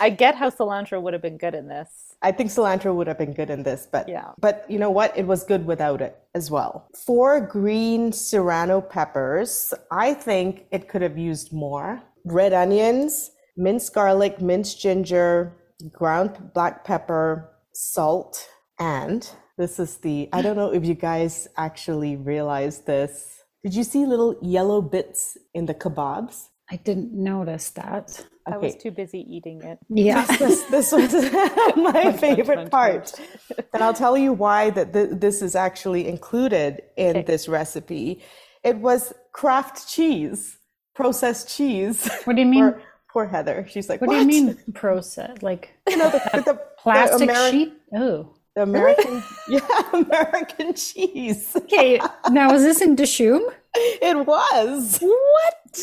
I 0.00 0.14
get 0.16 0.34
how 0.34 0.50
cilantro 0.50 1.00
would 1.02 1.12
have 1.12 1.22
been 1.22 1.36
good 1.36 1.54
in 1.54 1.68
this. 1.68 1.88
I 2.22 2.32
think 2.32 2.50
cilantro 2.50 2.94
would 2.94 3.06
have 3.06 3.18
been 3.18 3.34
good 3.34 3.50
in 3.50 3.62
this, 3.62 3.86
but 3.90 4.08
Yeah. 4.08 4.30
but 4.38 4.64
you 4.68 4.78
know 4.78 4.90
what? 4.90 5.16
It 5.16 5.26
was 5.26 5.44
good 5.44 5.66
without 5.66 6.00
it 6.00 6.16
as 6.34 6.50
well. 6.50 6.88
Four 7.06 7.40
green 7.40 8.12
serrano 8.12 8.80
peppers. 8.80 9.74
I 9.90 10.14
think 10.14 10.66
it 10.70 10.88
could 10.88 11.02
have 11.02 11.18
used 11.18 11.52
more. 11.52 12.02
Red 12.24 12.54
onions, 12.54 13.30
minced 13.56 13.92
garlic, 13.94 14.40
minced 14.40 14.80
ginger, 14.80 15.52
ground 15.92 16.50
black 16.54 16.84
pepper, 16.84 17.50
salt, 17.74 18.48
and 18.80 19.28
this 19.56 19.78
is 19.78 19.98
the 19.98 20.28
I 20.32 20.42
don't 20.42 20.56
know 20.56 20.72
if 20.72 20.84
you 20.84 20.94
guys 20.94 21.48
actually 21.56 22.16
realize 22.16 22.80
this. 22.80 23.42
Did 23.62 23.74
you 23.74 23.84
see 23.84 24.04
little 24.04 24.36
yellow 24.42 24.82
bits 24.82 25.36
in 25.54 25.66
the 25.66 25.74
kebabs? 25.74 26.48
I 26.70 26.76
didn't 26.76 27.12
notice 27.12 27.70
that. 27.70 28.26
I 28.46 28.58
was 28.58 28.76
too 28.76 28.90
busy 28.90 29.20
eating 29.20 29.62
it. 29.62 29.78
Yeah. 29.88 30.24
this, 30.36 30.62
this 30.64 30.92
was 30.92 31.12
my 31.76 32.12
favorite 32.12 32.56
Munch, 32.56 32.70
part. 32.70 33.12
munch. 33.18 33.68
And 33.72 33.82
I'll 33.82 33.94
tell 33.94 34.18
you 34.18 34.32
why 34.34 34.70
that 34.70 34.92
th- 34.92 35.10
this 35.12 35.40
is 35.40 35.54
actually 35.54 36.06
included 36.08 36.82
in 36.96 37.24
this 37.24 37.48
recipe. 37.48 38.22
It 38.62 38.76
was 38.78 39.14
Kraft 39.32 39.88
cheese, 39.88 40.58
processed 40.94 41.48
cheese. 41.48 42.06
What 42.24 42.36
do 42.36 42.42
you 42.42 42.48
mean? 42.48 42.64
Poor, 42.72 42.82
poor 43.12 43.26
Heather. 43.26 43.66
She's 43.68 43.88
like, 43.88 44.00
What 44.00 44.08
what, 44.08 44.14
do 44.14 44.20
you 44.20 44.26
mean 44.46 44.58
process? 44.74 45.40
Like 45.42 45.70
You 45.88 45.96
know, 45.96 46.10
the, 46.10 46.18
the, 46.34 46.40
the 46.52 46.60
plastic 46.78 47.30
Ameri- 47.30 47.50
sheet? 47.50 47.72
Oh. 47.94 48.34
The 48.54 48.62
American, 48.62 49.22
yeah, 49.48 49.68
American 49.92 50.74
cheese. 50.74 51.52
Okay, 51.56 52.00
now 52.30 52.52
is 52.54 52.62
this 52.62 52.80
in 52.80 52.94
Dishoom? 52.96 53.42
It 53.74 54.26
was. 54.26 54.98
What? 55.00 55.80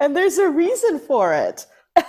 And 0.00 0.16
there's 0.16 0.38
a 0.38 0.48
reason 0.48 0.98
for 1.00 1.32
it. 1.34 1.66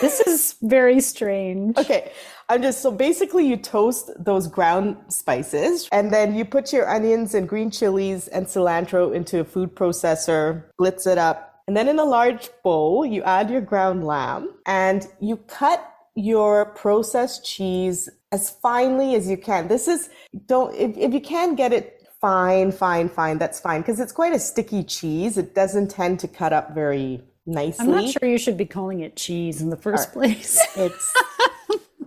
This 0.00 0.18
is 0.20 0.56
very 0.62 1.00
strange. 1.00 1.78
Okay, 1.78 2.10
I'm 2.48 2.62
just 2.62 2.82
so 2.82 2.90
basically 2.90 3.46
you 3.46 3.56
toast 3.56 4.10
those 4.18 4.48
ground 4.48 4.96
spices 5.08 5.88
and 5.92 6.12
then 6.12 6.34
you 6.34 6.44
put 6.44 6.72
your 6.72 6.88
onions 6.88 7.34
and 7.34 7.48
green 7.48 7.70
chilies 7.70 8.26
and 8.26 8.44
cilantro 8.44 9.14
into 9.14 9.38
a 9.38 9.44
food 9.44 9.76
processor, 9.76 10.64
blitz 10.78 11.06
it 11.06 11.16
up, 11.16 11.62
And 11.68 11.76
then 11.76 11.86
in 11.86 11.98
a 11.98 12.04
large 12.04 12.48
bowl, 12.64 13.04
you 13.04 13.22
add 13.22 13.50
your 13.50 13.60
ground 13.60 14.04
lamb 14.04 14.54
and 14.66 15.06
you 15.20 15.36
cut 15.36 15.80
your 16.14 16.64
processed 16.74 17.44
cheese 17.44 18.08
as 18.32 18.50
finely 18.50 19.14
as 19.14 19.28
you 19.28 19.36
can. 19.36 19.68
This 19.68 19.88
is, 19.88 20.10
don't, 20.46 20.74
if, 20.74 20.96
if 20.96 21.12
you 21.12 21.20
can 21.20 21.54
get 21.54 21.72
it 21.72 22.06
fine, 22.20 22.72
fine, 22.72 23.08
fine, 23.08 23.38
that's 23.38 23.60
fine 23.60 23.80
because 23.80 24.00
it's 24.00 24.12
quite 24.12 24.34
a 24.34 24.38
sticky 24.38 24.84
cheese. 24.84 25.38
It 25.38 25.54
doesn't 25.54 25.90
tend 25.90 26.20
to 26.20 26.28
cut 26.28 26.52
up 26.52 26.74
very 26.74 27.22
nicely. 27.46 27.86
I'm 27.86 27.90
not 27.92 28.10
sure 28.10 28.28
you 28.28 28.38
should 28.38 28.56
be 28.56 28.66
calling 28.66 29.00
it 29.00 29.16
cheese 29.16 29.62
in 29.62 29.70
the 29.70 29.76
first 29.76 30.12
place. 30.12 30.58
It's, 30.76 31.12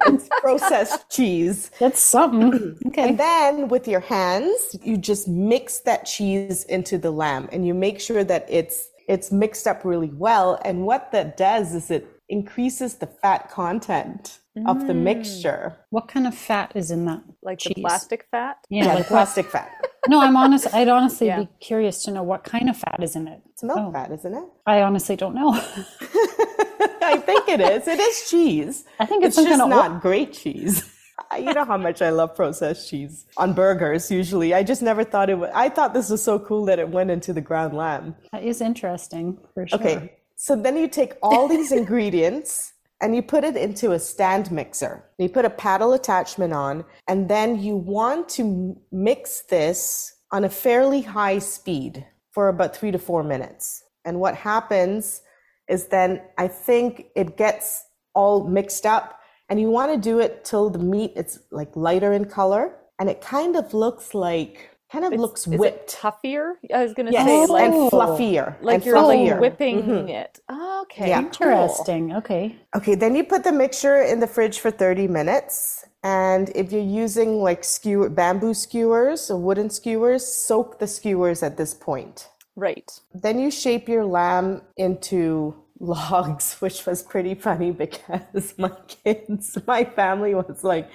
it's 0.08 0.30
processed 0.42 1.10
cheese. 1.12 1.70
That's 1.80 2.01
something. 2.01 2.78
Okay. 2.88 3.10
And 3.10 3.20
then 3.20 3.68
with 3.68 3.88
your 3.88 4.00
hands, 4.00 4.75
you 4.84 4.98
just 4.98 5.28
mix 5.28 5.80
that 5.80 6.06
cheese 6.06 6.63
into 6.66 6.98
the 6.98 7.12
lamb 7.12 7.48
and 7.51 7.66
you 7.66 7.74
make 7.75 8.01
sure 8.01 8.24
that 8.24 8.48
it's 8.50 8.90
it's 9.08 9.32
mixed 9.32 9.68
up 9.68 9.86
really 9.86 10.12
well. 10.13 10.60
And 10.66 10.86
what 10.86 11.12
that 11.12 11.38
does 11.38 11.75
is 11.75 11.92
it 11.92 12.08
increases 12.28 12.96
the 12.96 13.08
fat 13.08 13.50
content 13.51 14.40
of 14.65 14.88
the 14.88 14.93
mm. 14.93 15.01
mixture. 15.03 15.77
What 15.89 16.08
kind 16.08 16.27
of 16.27 16.36
fat 16.36 16.74
is 16.75 16.91
in 16.91 17.05
that? 17.05 17.22
Like 17.41 17.60
cheese? 17.60 17.74
the 17.75 17.81
plastic 17.81 18.25
fat. 18.31 18.58
Yeah, 18.70 18.86
Yeah, 18.86 18.93
like 18.96 19.08
the 19.08 19.13
what- 19.13 19.20
plastic 19.20 19.46
fat. 19.48 19.72
No, 20.08 20.20
I'm 20.20 20.36
honest. 20.36 20.74
I'd 20.74 20.88
honestly 20.88 21.27
Yeah. 21.27 21.41
be 21.41 21.50
curious 21.60 22.03
to 22.05 22.12
know 22.12 22.24
what 22.24 22.43
kind 22.43 22.72
of 22.72 22.75
fat 22.75 23.03
is 23.03 23.15
in 23.15 23.27
it. 23.27 23.39
It's 23.51 23.62
milk 23.62 23.77
Oh. 23.79 23.91
fat, 23.91 24.12
isn't 24.12 24.34
it? 24.34 24.43
I 24.65 24.81
honestly 24.81 25.15
don't 25.15 25.36
know. 25.36 25.51
I 27.03 27.17
think 27.24 27.48
it 27.48 27.62
is. 27.62 27.88
It 27.88 28.00
is 28.00 28.27
cheese. 28.27 28.84
I 29.00 29.05
think 29.05 29.24
it's 29.24 29.38
It's 29.38 29.48
just 29.48 29.60
kind 29.60 29.62
of 29.62 29.70
not 29.70 30.01
great 30.01 30.34
cheese. 30.34 30.91
you 31.38 31.53
know 31.53 31.65
how 31.65 31.77
much 31.77 32.01
I 32.01 32.10
love 32.10 32.36
processed 32.36 32.89
cheese 32.89 33.27
on 33.38 33.53
burgers 33.53 34.10
usually. 34.10 34.55
I 34.55 34.63
just 34.63 34.81
never 34.81 35.03
thought 35.03 35.29
it 35.29 35.38
would. 35.38 35.51
I 35.51 35.70
thought 35.70 35.93
this 35.93 36.10
was 36.10 36.24
so 36.24 36.39
cool 36.39 36.65
that 36.65 36.79
it 36.79 36.89
went 36.89 37.12
into 37.12 37.31
the 37.31 37.41
ground 37.41 37.75
lamb. 37.77 38.15
That 38.31 38.43
is 38.43 38.60
interesting 38.60 39.38
for 39.53 39.67
sure. 39.67 39.79
Okay. 39.79 40.13
So 40.36 40.55
then 40.55 40.77
you 40.77 40.88
take 40.88 41.13
all 41.22 41.48
these 41.48 41.72
ingredients 41.72 42.74
and 43.01 43.15
you 43.15 43.22
put 43.22 43.43
it 43.43 43.58
into 43.58 43.91
a 43.91 44.00
stand 44.00 44.51
mixer. 44.51 45.03
You 45.17 45.27
put 45.27 45.46
a 45.46 45.50
paddle 45.50 45.93
attachment 45.93 46.53
on, 46.53 46.86
and 47.08 47.27
then 47.27 47.62
you 47.62 47.75
want 47.75 48.29
to 48.29 48.77
mix 48.91 49.41
this 49.41 50.15
on 50.31 50.43
a 50.43 50.50
fairly 50.50 51.01
high 51.01 51.39
speed 51.39 52.05
for 52.31 52.48
about 52.48 52.75
three 52.75 52.91
to 52.91 53.00
four 53.00 53.24
minutes. 53.24 53.84
And 54.05 54.20
what 54.20 54.36
happens 54.36 55.22
is 55.67 55.88
then 55.88 56.22
I 56.38 56.48
think 56.48 57.08
it 57.15 57.38
gets 57.38 57.84
all 58.13 58.48
mixed 58.48 58.86
up, 58.86 59.20
and 59.50 59.60
you 59.60 59.70
want 59.70 59.91
to 59.91 59.98
do 59.98 60.20
it 60.20 60.46
till 60.46 60.70
the 60.70 60.79
meat 60.79 61.13
is 61.15 61.39
like 61.51 61.75
lighter 61.75 62.13
in 62.13 62.25
color, 62.25 62.77
and 63.00 63.10
it 63.10 63.22
kind 63.22 63.55
of 63.55 63.74
looks 63.74 64.13
like 64.13 64.71
kind 64.91 65.05
of 65.05 65.13
looks 65.19 65.48
Is 65.48 65.57
whipped. 65.60 65.93
it 65.93 65.98
toughier? 66.01 66.53
I 66.74 66.83
was 66.83 66.93
gonna 66.93 67.12
Yes, 67.12 67.25
say 67.25 67.39
Oh. 67.48 67.53
like 67.53 67.65
and 67.65 67.91
fluffier. 67.91 68.55
like 68.62 68.75
and 68.75 68.86
you're 68.86 68.98
fluffier. 68.98 69.31
like 69.31 69.41
whipping 69.41 69.83
Mhm. 69.83 70.10
it. 70.10 70.39
Okay. 70.81 71.10
Yeah. 71.10 71.17
cool. 71.21 71.25
Interesting. 71.27 72.15
Okay. 72.15 72.55
Okay, 72.75 72.95
then 72.95 73.15
you 73.15 73.24
put 73.24 73.43
the 73.43 73.51
mixture 73.51 74.01
in 74.01 74.19
the 74.19 74.27
fridge 74.27 74.60
for 74.60 74.71
30 74.71 75.07
minutes. 75.07 75.86
And 76.03 76.50
if 76.55 76.71
you're 76.71 76.81
using 77.05 77.41
like 77.41 77.63
skewer, 77.63 78.10
bamboo 78.10 78.53
skewers 78.53 79.29
or 79.31 79.38
wooden 79.38 79.69
skewers, 79.69 80.25
soak 80.25 80.79
the 80.79 80.88
skewers 80.88 81.43
at 81.43 81.57
this 81.57 81.74
point. 81.74 82.27
Right. 82.55 82.89
Then 83.13 83.39
you 83.39 83.50
shape 83.51 83.88
your 83.88 84.05
lamb 84.05 84.62
into 84.77 85.55
logs, 85.79 86.55
which 86.60 86.86
was 86.86 87.01
pretty 87.03 87.36
funny 87.36 87.71
because 87.71 88.53
my 88.57 88.71
kids, 88.88 89.57
my 89.67 89.83
family 89.86 90.33
was 90.36 90.63
like, 90.63 90.89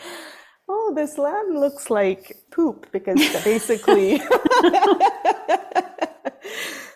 oh, 0.69 0.93
this 0.95 1.19
lamb 1.19 1.57
looks 1.59 1.91
like 1.91 2.37
poop 2.51 2.87
because 2.93 3.17
basically 3.45 4.19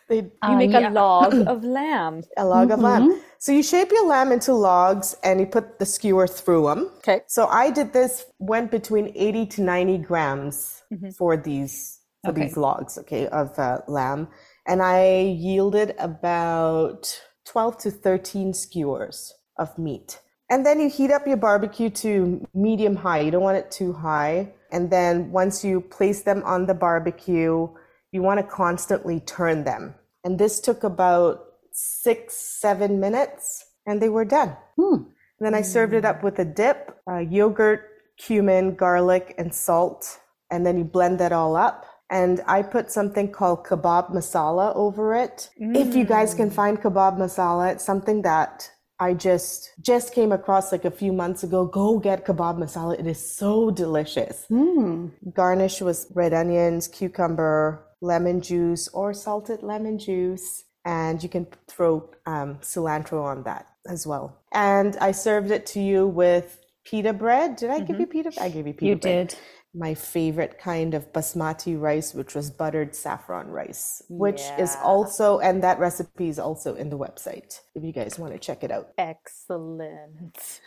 they 0.09 0.17
You 0.17 0.31
Uh, 0.43 0.57
make 0.57 0.73
yeah. 0.73 0.91
a 0.91 0.93
log 0.93 1.35
of 1.47 1.65
lamb. 1.65 2.23
a 2.37 2.45
log 2.45 2.71
of 2.71 2.81
lamb. 2.81 3.21
So 3.39 3.53
you 3.53 3.63
shape 3.63 3.91
your 3.93 4.07
lamb 4.07 4.33
into 4.33 4.53
logs 4.55 5.17
and 5.23 5.41
you 5.41 5.47
put 5.47 5.79
the 5.79 5.87
skewer 5.87 6.27
through 6.27 6.67
them. 6.67 6.91
Okay. 6.99 7.23
So 7.27 7.47
I 7.47 7.71
did 7.71 7.93
this 7.93 8.25
went 8.39 8.71
between 8.71 9.13
80 9.15 9.47
to 9.47 9.63
90 9.63 9.99
grams 9.99 10.83
for 11.19 11.37
these 11.37 11.99
for 12.25 12.31
Okay. 12.33 12.43
these 12.43 12.57
logs, 12.59 12.99
okay, 12.99 13.27
of 13.29 13.59
uh, 13.59 13.79
lamb, 13.89 14.29
and 14.67 14.83
I 14.83 15.21
yielded 15.23 15.95
about 15.99 17.19
12 17.47 17.79
to 17.79 17.91
13 17.91 18.53
skewers 18.53 19.33
of 19.57 19.79
meat. 19.79 20.21
And 20.51 20.67
then 20.67 20.81
you 20.81 20.91
heat 20.91 21.13
up 21.13 21.29
your 21.29 21.37
barbecue 21.37 21.91
to 21.91 22.45
medium 22.53 22.97
high. 22.97 23.21
You 23.21 23.31
don't 23.31 23.43
want 23.43 23.57
it 23.57 23.71
too 23.71 23.93
high. 23.93 24.53
And 24.73 24.91
then 24.91 25.31
once 25.31 25.65
you 25.65 25.81
place 25.81 26.23
them 26.23 26.43
on 26.45 26.67
the 26.67 26.75
barbecue, 26.75 27.69
you 28.11 28.23
want 28.23 28.41
to 28.41 28.45
constantly 28.45 29.21
turn 29.21 29.63
them. 29.63 29.95
And 30.25 30.39
this 30.39 30.61
took 30.61 30.83
about 30.83 31.45
six, 31.73 32.35
seven 32.35 32.99
minutes, 32.99 33.65
and 33.87 34.03
they 34.03 34.09
were 34.09 34.25
done. 34.25 34.57
Hmm. 34.77 35.05
Then 35.39 35.55
I 35.55 35.63
served 35.63 35.95
it 35.95 36.05
up 36.05 36.23
with 36.23 36.39
a 36.41 36.45
dip, 36.45 36.99
uh, 37.09 37.19
yogurt, 37.19 37.83
cumin, 38.19 38.75
garlic, 38.75 39.35
and 39.39 39.55
salt. 39.55 40.19
And 40.51 40.67
then 40.67 40.77
you 40.77 40.85
blend 40.85 41.21
that 41.21 41.33
all 41.33 41.57
up. 41.57 41.87
And 42.11 42.41
I 42.49 42.63
put 42.63 42.91
something 42.91 43.31
called 43.31 43.65
kebab 43.65 44.11
masala 44.11 44.75
over 44.75 45.15
it. 45.15 45.49
If 45.57 45.95
you 45.95 46.05
guys 46.05 46.35
can 46.35 46.51
find 46.51 46.81
kebab 46.81 47.17
masala, 47.19 47.73
it's 47.73 47.85
something 47.85 48.23
that 48.23 48.69
I 49.01 49.15
just 49.15 49.73
just 49.81 50.15
came 50.15 50.31
across 50.31 50.73
like 50.73 50.85
a 50.85 50.91
few 50.91 51.13
months 51.13 51.43
ago. 51.43 51.65
Go 51.65 51.99
get 51.99 52.27
kebab 52.27 52.59
masala. 52.59 52.99
It 52.99 53.07
is 53.07 53.19
so 53.37 53.71
delicious. 53.71 54.45
Hmm. 54.49 55.09
Garnish 55.35 55.81
was 55.81 56.07
red 56.15 56.35
onions, 56.35 56.87
cucumber, 56.87 57.83
lemon 58.03 58.43
juice, 58.43 58.89
or 58.89 59.15
salted 59.15 59.63
lemon 59.63 59.99
juice. 59.99 60.65
And 60.85 61.23
you 61.23 61.29
can 61.29 61.47
throw 61.69 62.11
um, 62.27 62.57
cilantro 62.63 63.23
on 63.25 63.43
that 63.45 63.67
as 63.89 64.07
well. 64.07 64.37
And 64.53 64.97
I 65.01 65.13
served 65.13 65.51
it 65.51 65.67
to 65.67 65.81
you 65.81 66.07
with 66.07 66.59
pita 66.85 67.13
bread. 67.13 67.57
Did 67.57 67.71
I 67.71 67.81
give 67.81 68.01
you 68.01 68.07
pita? 68.07 68.33
I 68.41 68.49
gave 68.51 68.67
you 68.67 68.75
pita 68.75 68.87
You 68.87 68.97
bread. 68.97 69.29
did. 69.29 69.39
My 69.73 69.95
favorite 69.95 70.59
kind 70.59 70.95
of 70.95 71.13
basmati 71.13 71.81
rice, 71.81 72.13
which 72.13 72.35
was 72.35 72.51
buttered 72.51 72.95
saffron 72.97 73.49
rice, 73.49 74.03
which 74.09 74.43
is 74.59 74.77
also, 74.83 75.39
and 75.39 75.63
that 75.63 75.79
recipe 75.79 76.29
is 76.29 76.41
also 76.41 76.75
in 76.75 76.91
the 76.91 76.99
website 76.99 77.61
if 77.77 77.85
you 77.85 77.93
guys 77.93 78.19
want 78.19 78.33
to 78.33 78.39
check 78.39 78.65
it 78.65 78.73
out. 78.73 78.89
Excellent. 78.99 80.61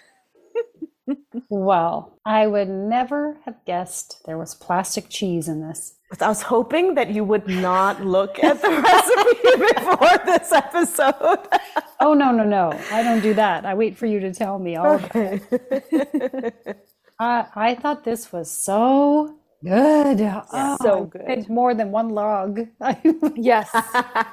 Well, 1.50 2.18
I 2.26 2.48
would 2.48 2.70
never 2.70 3.38
have 3.46 3.66
guessed 3.66 4.22
there 4.26 4.38
was 4.38 4.56
plastic 4.56 5.10
cheese 5.10 5.48
in 5.48 5.62
this. 5.68 5.96
I 6.22 6.28
was 6.30 6.44
hoping 6.44 6.96
that 6.96 7.10
you 7.10 7.24
would 7.24 7.48
not 7.48 8.06
look 8.06 8.42
at 8.44 8.62
the 8.62 8.70
recipe 8.70 9.58
before 9.74 10.26
this 10.26 10.52
episode. 10.52 11.48
Oh 12.00 12.14
no, 12.14 12.32
no, 12.32 12.44
no! 12.44 12.80
I 12.92 13.04
don't 13.04 13.22
do 13.22 13.34
that. 13.34 13.66
I 13.66 13.74
wait 13.74 13.98
for 13.98 14.06
you 14.06 14.20
to 14.22 14.34
tell 14.34 14.60
me 14.60 14.76
all. 14.76 14.96
About 14.96 15.12
it. 15.16 16.78
I 17.24 17.46
I 17.56 17.76
thought 17.76 18.04
this 18.04 18.32
was 18.32 18.52
so 18.52 19.36
good. 19.64 20.20
Oh, 20.22 20.78
So 20.82 21.06
good. 21.06 21.24
It's 21.28 21.50
more 21.50 21.74
than 21.74 21.92
one 21.92 22.10
log. 22.10 22.60
Yes. 23.36 23.70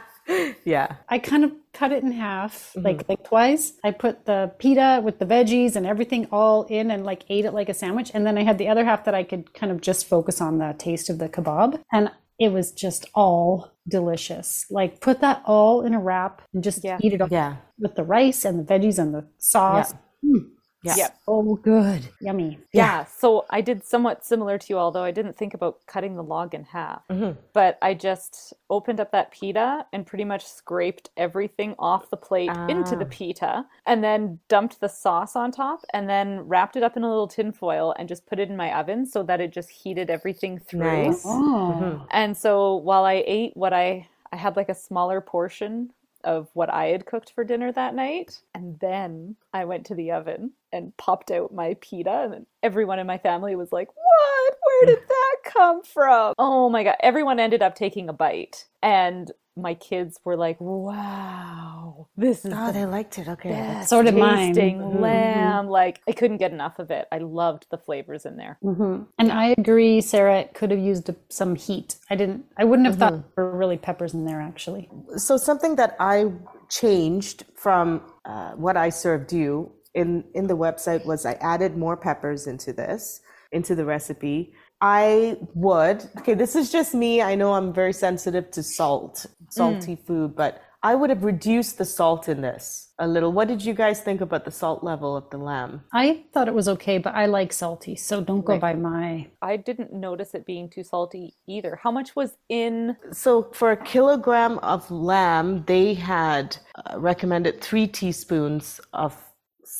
yeah. 0.65 0.97
I 1.09 1.19
kind 1.19 1.45
of 1.45 1.53
cut 1.73 1.93
it 1.93 2.03
in 2.03 2.13
half, 2.13 2.73
like 2.77 2.99
mm-hmm. 2.99 3.11
like 3.13 3.25
twice. 3.25 3.73
I 3.85 3.91
put 3.93 4.27
the 4.27 4.53
pita 4.59 5.01
with 5.05 5.19
the 5.19 5.27
veggies 5.27 5.77
and 5.77 5.87
everything 5.87 6.27
all 6.31 6.65
in, 6.65 6.91
and 6.91 7.05
like 7.05 7.25
ate 7.29 7.45
it 7.45 7.53
like 7.53 7.69
a 7.69 7.75
sandwich. 7.75 8.11
And 8.15 8.27
then 8.27 8.37
I 8.39 8.43
had 8.43 8.59
the 8.59 8.69
other 8.69 8.85
half 8.85 9.05
that 9.05 9.15
I 9.15 9.23
could 9.25 9.55
kind 9.55 9.73
of 9.73 9.81
just 9.81 10.07
focus 10.07 10.41
on 10.41 10.59
the 10.59 10.75
taste 10.79 11.11
of 11.11 11.19
the 11.19 11.29
kebab, 11.29 11.81
and 11.93 12.11
it 12.39 12.53
was 12.53 12.73
just 12.73 13.07
all 13.15 13.73
delicious. 13.89 14.67
Like 14.71 15.01
put 15.01 15.21
that 15.21 15.43
all 15.45 15.83
in 15.87 15.95
a 15.95 16.01
wrap 16.01 16.43
and 16.55 16.63
just 16.65 16.83
Yeah. 16.85 16.99
eat 17.01 17.13
it 17.13 17.21
up 17.21 17.31
Yeah. 17.31 17.57
with 17.79 17.95
the 17.97 18.05
rice 18.05 18.45
and 18.45 18.59
the 18.59 18.65
veggies 18.65 18.99
and 18.99 19.15
the 19.15 19.25
sauce. 19.39 19.93
Yeah. 20.23 20.31
Mm. 20.31 20.51
Yep. 20.83 21.19
Oh, 21.29 21.57
good, 21.57 22.09
yummy. 22.21 22.59
Yeah. 22.73 23.05
So 23.05 23.45
I 23.51 23.61
did 23.61 23.85
somewhat 23.85 24.25
similar 24.25 24.59
to 24.59 24.67
you, 24.71 24.79
although 24.79 25.03
I 25.03 25.11
didn't 25.11 25.37
think 25.37 25.55
about 25.55 25.79
cutting 25.87 26.17
the 26.17 26.23
log 26.23 26.55
in 26.55 26.65
half. 26.65 27.07
Mm-hmm. 27.09 27.39
But 27.53 27.79
I 27.83 27.95
just 27.95 28.55
opened 28.71 29.01
up 29.01 29.13
that 29.13 29.31
pita 29.31 29.85
and 29.93 30.07
pretty 30.07 30.25
much 30.25 30.47
scraped 30.47 31.11
everything 31.17 31.75
off 31.79 32.11
the 32.11 32.17
plate 32.17 32.51
into 32.69 32.97
the 32.97 33.05
ah. 33.05 33.11
pita 33.11 33.67
and 33.87 34.03
then 34.03 34.39
dumped 34.49 34.81
the 34.81 34.89
sauce 34.89 35.37
on 35.37 35.53
top 35.53 35.85
and 35.93 36.09
then 36.09 36.41
wrapped 36.41 36.77
it 36.77 36.83
up 36.83 36.97
in 36.97 37.03
a 37.03 37.09
little 37.09 37.29
tin 37.29 37.53
foil 37.53 37.95
and 37.99 38.09
just 38.09 38.27
put 38.27 38.39
it 38.39 38.49
in 38.49 38.57
my 38.57 38.77
oven 38.79 39.05
so 39.05 39.23
that 39.23 39.41
it 39.41 39.53
just 39.53 39.71
heated 39.71 40.09
everything 40.09 40.59
through. 40.59 40.81
Nice. 40.81 41.23
Oh, 41.25 41.79
mm-hmm. 41.79 42.05
And 42.11 42.37
so 42.37 42.77
while 42.77 43.05
I 43.05 43.23
ate 43.27 43.57
what 43.57 43.73
I 43.73 44.09
I 44.33 44.37
had 44.37 44.57
like 44.57 44.69
a 44.69 44.75
smaller 44.75 45.21
portion 45.21 45.91
of 46.23 46.49
what 46.53 46.71
I 46.71 46.87
had 46.87 47.07
cooked 47.07 47.33
for 47.35 47.45
dinner 47.45 47.73
that 47.73 47.95
night, 47.95 48.41
and 48.55 48.79
then 48.79 49.37
I 49.53 49.65
went 49.65 49.87
to 49.87 49.95
the 49.95 50.13
oven 50.13 50.53
and 50.73 50.97
popped 50.97 51.31
out 51.31 51.55
my 51.55 51.77
pita, 51.81 52.11
and 52.25 52.33
then 52.33 52.47
everyone 52.62 52.99
in 52.99 53.07
my 53.07 53.19
family 53.19 53.57
was 53.57 53.73
like, 53.73 53.89
"What? 53.89 54.55
Where 54.65 54.87
did 54.87 54.99
that 55.09 55.37
come 55.45 55.83
from?" 55.83 56.35
Oh 56.39 56.69
my 56.71 56.85
god! 56.85 56.97
Everyone 57.00 57.41
ended 57.41 57.62
up 57.62 57.75
taking 57.75 58.09
a 58.09 58.12
bite, 58.12 58.67
and 58.83 59.31
my 59.57 59.75
kids 59.75 60.21
were 60.25 60.37
like, 60.37 60.61
"Wow, 60.61 62.09
this 62.17 62.45
is 62.45 62.53
Oh, 62.55 62.67
the 62.67 62.73
they 62.73 62.85
liked 62.87 63.19
it. 63.19 63.29
Okay. 63.29 63.50
best 63.50 63.91
So 63.91 64.03
did 64.03 64.15
mine. 64.17 64.55
tasting 64.55 64.79
Mhm. 64.79 65.00
lamb. 65.00 65.69
Like 65.69 66.00
I 66.09 66.12
couldn't 66.12 66.39
get 66.39 66.53
enough 66.53 66.79
of 66.79 66.91
it. 66.91 67.09
I 67.12 67.19
loved 67.19 67.67
the 67.71 67.79
flavors 67.79 68.25
in 68.27 68.37
there. 68.37 68.59
hmm 68.62 69.03
And 69.19 69.33
I 69.33 69.55
agree, 69.59 70.00
Sarah 70.00 70.41
it 70.41 70.55
could 70.55 70.71
have 70.71 70.81
used 70.81 71.11
some 71.29 71.57
heat. 71.57 71.97
I 72.11 72.17
didn't. 72.17 72.45
I 72.57 72.65
wouldn't 72.65 72.87
have 72.87 72.97
thought 72.97 73.15
Mm-hmm. 73.15 73.29
there 73.37 73.45
were 73.47 73.57
really 73.57 73.77
peppers 73.79 74.15
in 74.15 74.25
there 74.25 74.41
actually. 74.41 74.89
So 75.17 75.37
something 75.37 75.77
that 75.77 75.97
I 76.00 76.27
changed 76.71 77.45
from 77.55 78.03
uh, 78.25 78.53
what 78.53 78.77
I 78.77 78.91
served 78.91 79.33
you 79.33 79.73
in 79.95 80.25
in 80.35 80.47
the 80.47 80.57
website 80.57 81.05
was 81.05 81.27
I 81.27 81.33
added 81.35 81.77
more 81.77 81.97
peppers 81.97 82.47
into 82.47 82.73
this 82.73 83.21
into 83.53 83.75
the 83.75 83.85
recipe. 83.85 84.53
I 84.81 85.37
would 85.55 86.09
okay. 86.19 86.35
This 86.35 86.57
is 86.57 86.73
just 86.73 86.95
me. 86.95 87.21
I 87.21 87.35
know 87.35 87.55
I'm 87.55 87.73
very 87.73 87.93
sensitive 87.93 88.51
to 88.53 88.63
salt, 88.63 89.27
salty 89.51 89.97
food, 89.97 90.35
but 90.35 90.63
I 90.83 90.95
would 90.95 91.11
have 91.11 91.25
reduced 91.25 91.77
the 91.77 91.85
salt 91.85 92.29
in 92.29 92.41
this 92.41 92.91
a 92.99 93.07
little. 93.07 93.33
What 93.33 93.49
did 93.49 93.63
you 93.63 93.75
guys 93.75 94.01
think 94.01 94.23
about 94.23 94.47
the 94.47 94.51
salt 94.51 94.83
level 94.83 95.15
of 95.15 95.29
the 95.29 95.37
lamb? 95.37 95.83
I 95.93 96.25
thought 96.33 96.49
it 96.49 96.55
was 96.55 96.69
okay, 96.69 96.97
but 96.97 97.15
I 97.15 97.27
like 97.27 97.53
salty, 97.53 97.97
so 97.97 98.23
don't 98.23 98.45
go 98.45 98.59
by 98.59 98.73
my. 98.75 99.29
I 99.43 99.59
didn't 99.59 99.93
notice 99.93 100.35
it 100.35 100.47
being 100.47 100.71
too 100.71 100.83
salty 100.83 101.35
either. 101.47 101.79
How 101.83 101.91
much 101.91 102.17
was 102.17 102.37
in? 102.49 102.97
So 103.13 103.51
for 103.53 103.73
a 103.73 103.77
kilogram 103.77 104.59
of 104.59 104.91
lamb, 104.91 105.65
they 105.67 105.93
had 105.93 106.57
uh, 106.75 106.99
recommended 106.99 107.61
three 107.61 107.87
teaspoons 107.87 108.81
of 108.95 109.15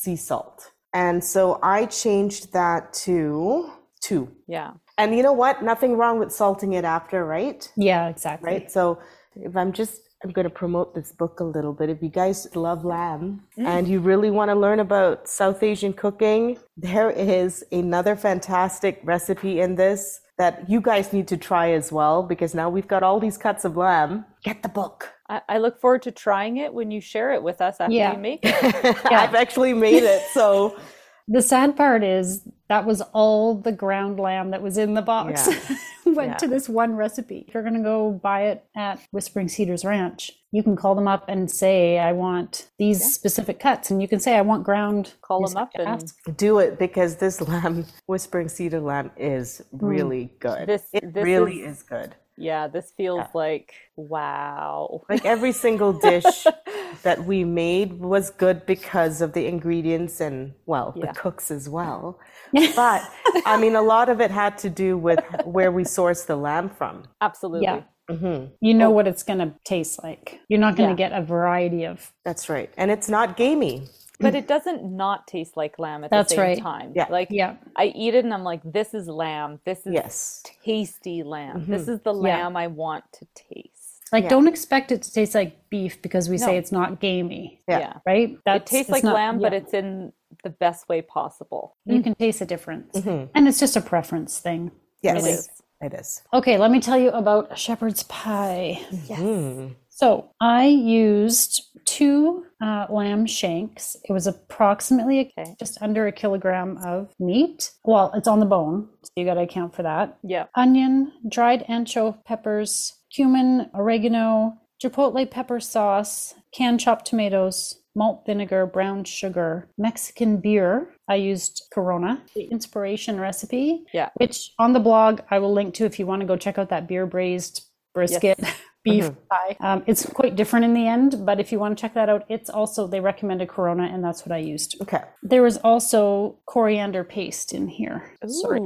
sea 0.01 0.17
salt. 0.17 0.73
And 0.95 1.23
so 1.23 1.59
I 1.63 1.87
changed 1.87 2.53
that 2.53 2.93
to 3.05 3.71
two. 4.01 4.29
Yeah. 4.49 4.73
And 4.97 5.15
you 5.17 5.23
know 5.23 5.33
what? 5.33 5.63
Nothing 5.63 5.97
wrong 5.97 6.19
with 6.19 6.33
salting 6.33 6.73
it 6.73 6.85
after, 6.85 7.25
right? 7.25 7.71
Yeah, 7.77 8.09
exactly. 8.09 8.51
Right. 8.51 8.71
So 8.71 8.99
if 9.37 9.57
I'm 9.57 9.73
just, 9.73 10.01
I'm 10.25 10.31
going 10.31 10.45
to 10.45 10.51
promote 10.51 10.95
this 10.95 11.13
book 11.13 11.41
a 11.41 11.45
little 11.45 11.73
bit. 11.73 11.91
If 11.91 12.03
you 12.03 12.09
guys 12.09 12.47
love 12.55 12.85
lamb 12.85 13.43
mm. 13.59 13.67
and 13.67 13.87
you 13.87 14.01
really 14.01 14.31
want 14.31 14.51
to 14.51 14.55
learn 14.55 14.81
about 14.81 15.29
South 15.29 15.63
Asian 15.63 15.93
cooking, 15.93 16.59
there 16.77 17.11
is 17.11 17.65
another 17.71 18.17
fantastic 18.17 19.01
recipe 19.05 19.61
in 19.61 19.77
this 19.77 20.21
that 20.39 20.69
you 20.69 20.81
guys 20.81 21.13
need 21.13 21.29
to 21.29 21.37
try 21.37 21.73
as 21.73 21.93
well 21.93 22.23
because 22.23 22.55
now 22.55 22.71
we've 22.71 22.89
got 22.89 23.03
all 23.03 23.21
these 23.21 23.37
cuts 23.37 23.65
of 23.67 23.77
lamb. 23.77 24.25
Get 24.43 24.63
the 24.63 24.71
book. 24.71 25.11
I, 25.31 25.41
I 25.49 25.59
look 25.59 25.81
forward 25.81 26.03
to 26.03 26.11
trying 26.11 26.59
it 26.59 26.75
when 26.75 26.91
you 26.91 27.01
share 27.01 27.33
it 27.33 27.43
with 27.43 27.61
us 27.61 27.77
after 27.81 27.95
Yeah. 27.95 28.13
you 28.13 28.19
make 28.19 28.41
it. 28.45 29.07
I've 29.07 29.35
actually 29.35 29.73
made 29.73 30.03
it. 30.03 30.23
So 30.35 30.77
The 31.33 31.43
sad 31.43 31.77
part 31.77 32.03
is 32.03 32.43
that 32.69 32.85
was 32.85 33.03
all 33.13 33.55
the 33.55 33.71
ground 33.71 34.19
lamb 34.19 34.51
that 34.51 34.63
was 34.63 34.77
in 34.77 34.95
the 34.95 35.03
box. 35.03 35.47
Went 36.05 36.33
Yeah. 36.33 36.37
to 36.39 36.49
this 36.49 36.69
one 36.69 36.97
recipe. 36.97 37.45
If 37.47 37.55
you're 37.55 37.63
going 37.63 37.77
to 37.77 37.83
go 37.83 38.11
buy 38.11 38.47
it 38.49 38.65
at 38.75 38.99
Whispering 39.13 39.47
Cedars 39.47 39.85
Ranch, 39.85 40.33
you 40.51 40.65
can 40.65 40.75
call 40.75 40.97
them 40.97 41.07
up 41.07 41.25
and 41.29 41.49
say, 41.49 42.01
I 42.01 42.11
want 42.11 42.67
these 42.81 43.15
specific 43.15 43.61
cuts. 43.61 43.93
And 43.93 44.03
you 44.03 44.09
can 44.09 44.19
say, 44.19 44.35
I 44.37 44.41
want 44.41 44.65
ground. 44.65 45.15
Call 45.23 45.47
them 45.47 45.57
up 45.57 45.71
and 45.77 45.87
ask. 45.87 46.17
do 46.37 46.59
it 46.59 46.81
because 46.81 47.15
this 47.17 47.41
lamb, 47.41 47.87
Whispering 48.07 48.49
Cedar 48.49 48.81
lamb, 48.81 49.13
is 49.17 49.63
mm. 49.73 49.79
really 49.83 50.33
good. 50.41 50.67
This- 50.67 50.89
it 50.93 51.15
this 51.15 51.23
really 51.25 51.61
is- 51.63 51.77
is 51.79 51.83
good. 51.85 52.17
Yeah, 52.41 52.67
this 52.69 52.93
feels 52.97 53.27
like 53.35 53.75
wow. 53.97 55.03
Like 55.09 55.25
every 55.25 55.53
single 55.53 55.93
dish 55.93 56.47
that 57.03 57.25
we 57.25 57.45
made 57.45 58.01
was 58.01 58.31
good 58.31 58.67
because 58.67 59.21
of 59.21 59.33
the 59.33 59.47
ingredients 59.47 60.21
and, 60.21 60.55
well, 60.67 60.93
Yeah. 60.97 61.13
the 61.13 61.19
cooks 61.21 61.51
as 61.51 61.69
well. 61.69 62.19
But 62.77 63.03
I 63.47 63.57
mean, 63.61 63.77
a 63.77 63.83
lot 63.83 64.09
of 64.09 64.21
it 64.21 64.31
had 64.31 64.59
to 64.59 64.71
do 64.71 64.99
with 64.99 65.21
where 65.45 65.71
we 65.71 65.85
sourced 65.85 66.27
the 66.27 66.37
lamb 66.37 66.69
from. 66.71 67.05
Absolutely. 67.21 67.65
Yeah. 67.65 67.83
hmm 68.09 68.47
You 68.61 68.75
know 68.75 68.91
what 68.91 69.07
it's 69.07 69.23
going 69.23 69.39
to 69.39 69.55
taste 69.65 70.03
like. 70.03 70.41
You're 70.49 70.61
not 70.61 70.77
going 70.77 70.95
to 70.97 71.01
Yeah. 71.01 71.09
get 71.11 71.19
a 71.19 71.23
variety 71.23 71.85
of. 71.85 72.13
That's 72.25 72.49
right. 72.49 72.71
And 72.77 72.91
it's 72.91 73.09
not 73.09 73.37
gamey. 73.37 73.89
But 74.21 74.35
it 74.35 74.47
doesn't 74.47 74.85
not 74.85 75.27
taste 75.27 75.57
like 75.57 75.79
lamb 75.79 76.05
at 76.05 76.11
That's 76.11 76.31
the 76.31 76.37
same 76.37 76.45
right. 76.45 76.59
time. 76.59 76.93
Yeah. 76.95 77.07
Like 77.11 77.29
Yeah. 77.31 77.57
I 77.77 77.87
eat 77.87 78.15
it 78.15 78.25
and 78.25 78.33
I'm 78.35 78.45
like, 78.45 78.61
this 78.65 78.93
is 78.95 79.09
lamb. 79.09 79.61
This 79.65 79.87
is 79.87 79.95
Yes. 79.95 80.43
tasty 80.65 81.23
lamb. 81.23 81.65
This 81.67 81.83
Mm-hmm. 81.83 81.91
is 81.93 82.01
the 82.01 82.13
Yeah. 82.15 82.21
lamb 82.21 82.57
I 82.57 82.67
want 82.67 83.05
to 83.13 83.27
taste. 83.35 83.77
Like, 84.13 84.25
Yeah. 84.25 84.31
don't 84.31 84.49
expect 84.49 84.91
it 84.93 85.03
to 85.03 85.13
taste 85.13 85.35
like 85.35 85.71
beef 85.71 86.03
because 86.03 86.29
we 86.29 86.37
say 86.37 86.57
it's 86.57 86.73
not 86.73 87.01
gamey, 87.01 87.61
Yeah. 87.69 87.79
Yeah. 87.79 87.93
right? 88.05 88.37
It 88.47 88.67
tastes 88.67 88.91
like 88.91 89.05
not- 89.05 89.15
lamb, 89.15 89.39
but 89.41 89.53
it's 89.55 89.73
in 89.73 90.13
the 90.45 90.51
best 90.51 90.89
way 90.89 91.01
possible. 91.03 91.77
you 91.87 92.03
can 92.03 92.15
taste 92.15 92.41
a 92.41 92.47
difference. 92.47 92.97
Mm-hmm. 92.97 93.27
And 93.35 93.49
it's 93.49 93.59
just 93.61 93.77
a 93.77 93.81
preference 93.81 94.39
thing. 94.39 94.71
Yes. 95.03 95.25
It 95.25 95.31
is. 95.31 95.51
It 95.83 95.95
is. 95.95 96.23
Okay, 96.35 96.59
let 96.59 96.71
me 96.71 96.79
tell 96.81 96.99
you 96.99 97.09
about 97.11 97.59
shepherd's 97.59 98.03
pie. 98.03 98.81
Mm. 99.09 99.75
So 100.01 100.31
I 100.41 100.65
used 100.65 101.63
two 101.85 102.47
uh, 102.63 102.87
lamb 102.89 103.27
shanks. 103.27 103.97
It 104.09 104.15
was 104.15 104.27
approximately 104.27 105.31
Okay. 105.39 105.55
just 105.59 105.77
under 105.83 106.07
a 106.07 106.13
kilogram 106.13 106.79
of 106.83 107.13
meat. 107.21 107.71
Well, 107.85 108.11
it's 108.15 108.27
on 108.27 108.41
the 108.41 108.47
bone, 108.47 108.89
so 109.03 109.11
you 109.17 109.27
got 109.27 109.35
to 109.35 109.43
account 109.43 109.75
for 109.75 109.83
that. 109.83 110.17
Yeah. 110.23 110.47
Onion, 110.55 111.13
dried 111.29 111.67
ancho 111.69 112.17
peppers, 112.25 112.95
cumin, 113.15 113.69
oregano, 113.75 114.55
chipotle 114.83 115.31
pepper 115.31 115.61
sauce, 115.61 116.35
canned 116.55 116.81
chopped 116.81 117.05
tomatoes, 117.05 117.83
malt 117.95 118.23
vinegar, 118.25 118.65
brown 118.65 119.05
sugar, 119.05 119.69
Mexican 119.77 120.39
beer. 120.39 120.95
I 121.09 121.17
used 121.17 121.65
Corona, 121.75 122.23
the 122.35 122.45
inspiration 122.45 123.21
recipe, 123.21 123.85
Yeah. 123.93 124.09
which 124.15 124.53
on 124.59 124.73
the 124.73 124.81
blog 124.81 125.21
I 125.31 125.41
will 125.41 125.53
link 125.53 125.75
to 125.75 125.85
if 125.85 125.99
you 125.99 126.07
want 126.07 126.21
to 126.21 126.27
go 126.27 126.37
check 126.37 126.57
out 126.57 126.71
that 126.71 126.89
beer 126.89 127.05
braised 127.05 127.67
brisket 127.93 128.39
beef 128.83 129.11
pie. 129.31 129.57
Um, 129.61 129.83
it's 129.87 130.07
quite 130.07 130.37
different 130.37 130.65
in 130.65 130.75
the 130.75 130.87
end, 130.87 131.25
but 131.27 131.41
if 131.41 131.53
you 131.53 131.59
want 131.59 131.77
to 131.77 131.81
check 131.81 131.95
that 131.95 132.09
out, 132.09 132.25
it's 132.29 132.51
also 132.51 132.87
they 132.87 133.01
recommended 133.01 133.49
Corona, 133.49 133.85
and 133.85 134.03
that's 134.03 134.25
what 134.25 134.33
I 134.33 134.39
used. 134.39 134.77
Okay. 134.83 135.03
There 135.23 135.43
was 135.43 135.59
also 135.59 136.39
coriander 136.47 137.05
paste 137.05 137.53
in 137.53 137.69
here. 137.69 138.17
Sorry, 138.27 138.61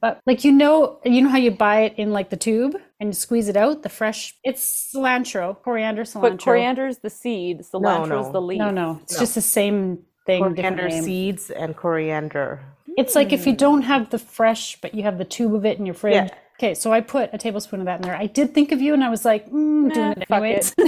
but 0.00 0.20
like 0.26 0.44
you 0.44 0.52
know, 0.52 1.00
you 1.04 1.22
know 1.22 1.28
how 1.28 1.38
you 1.38 1.50
buy 1.50 1.82
it 1.82 1.94
in 1.98 2.12
like 2.12 2.30
the 2.30 2.36
tube 2.36 2.76
and 3.00 3.10
you 3.10 3.14
squeeze 3.14 3.48
it 3.48 3.56
out. 3.56 3.82
The 3.82 3.88
fresh, 3.88 4.34
it's 4.44 4.92
cilantro, 4.94 5.60
coriander, 5.62 6.04
cilantro. 6.04 6.22
But 6.22 6.40
coriander's 6.40 6.98
the 6.98 7.10
seed, 7.10 7.60
cilantro's 7.60 8.26
no. 8.26 8.32
the 8.32 8.40
leaf. 8.40 8.58
No, 8.58 8.70
no, 8.70 9.00
it's 9.02 9.18
just 9.18 9.34
the 9.34 9.40
same 9.40 10.04
thing. 10.26 10.54
different 10.54 10.56
Coriander 10.56 10.90
seeds 10.90 11.50
and 11.50 11.76
coriander. 11.76 12.60
It's 12.96 13.14
like 13.14 13.32
if 13.32 13.46
you 13.46 13.54
don't 13.54 13.82
have 13.82 14.10
the 14.10 14.18
fresh, 14.18 14.80
but 14.80 14.94
you 14.94 15.02
have 15.02 15.18
the 15.18 15.24
tube 15.24 15.54
of 15.54 15.64
it 15.64 15.78
in 15.78 15.86
your 15.86 15.94
fridge. 15.94 16.14
Yeah. 16.14 16.34
Okay, 16.58 16.74
so 16.74 16.92
I 16.92 17.00
put 17.00 17.30
a 17.32 17.38
tablespoon 17.38 17.80
of 17.80 17.86
that 17.86 17.96
in 17.96 18.02
there. 18.02 18.16
I 18.16 18.26
did 18.26 18.54
think 18.54 18.72
of 18.72 18.80
you, 18.80 18.94
and 18.94 19.02
I 19.02 19.10
was 19.10 19.24
like, 19.24 19.50
mm, 19.50 19.92
doing 19.92 20.12
it 20.12 20.28
fuck 20.28 20.42
anyways. 20.42 20.74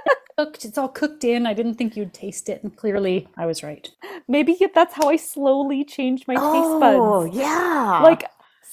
cooked. 0.36 0.64
It's 0.64 0.78
all 0.78 0.88
cooked 0.88 1.24
in. 1.24 1.46
I 1.46 1.54
didn't 1.54 1.74
think 1.74 1.96
you'd 1.96 2.14
taste 2.14 2.48
it, 2.48 2.62
and 2.62 2.76
clearly 2.76 3.28
I 3.36 3.46
was 3.46 3.62
right. 3.62 3.88
Maybe 4.28 4.56
that's 4.74 4.94
how 4.94 5.08
I 5.08 5.16
slowly 5.16 5.84
changed 5.84 6.28
my 6.28 6.34
taste 6.34 6.44
buds. 6.44 6.98
Oh, 6.98 7.24
buds. 7.24 7.36
yeah. 7.36 8.00
Like 8.02 8.24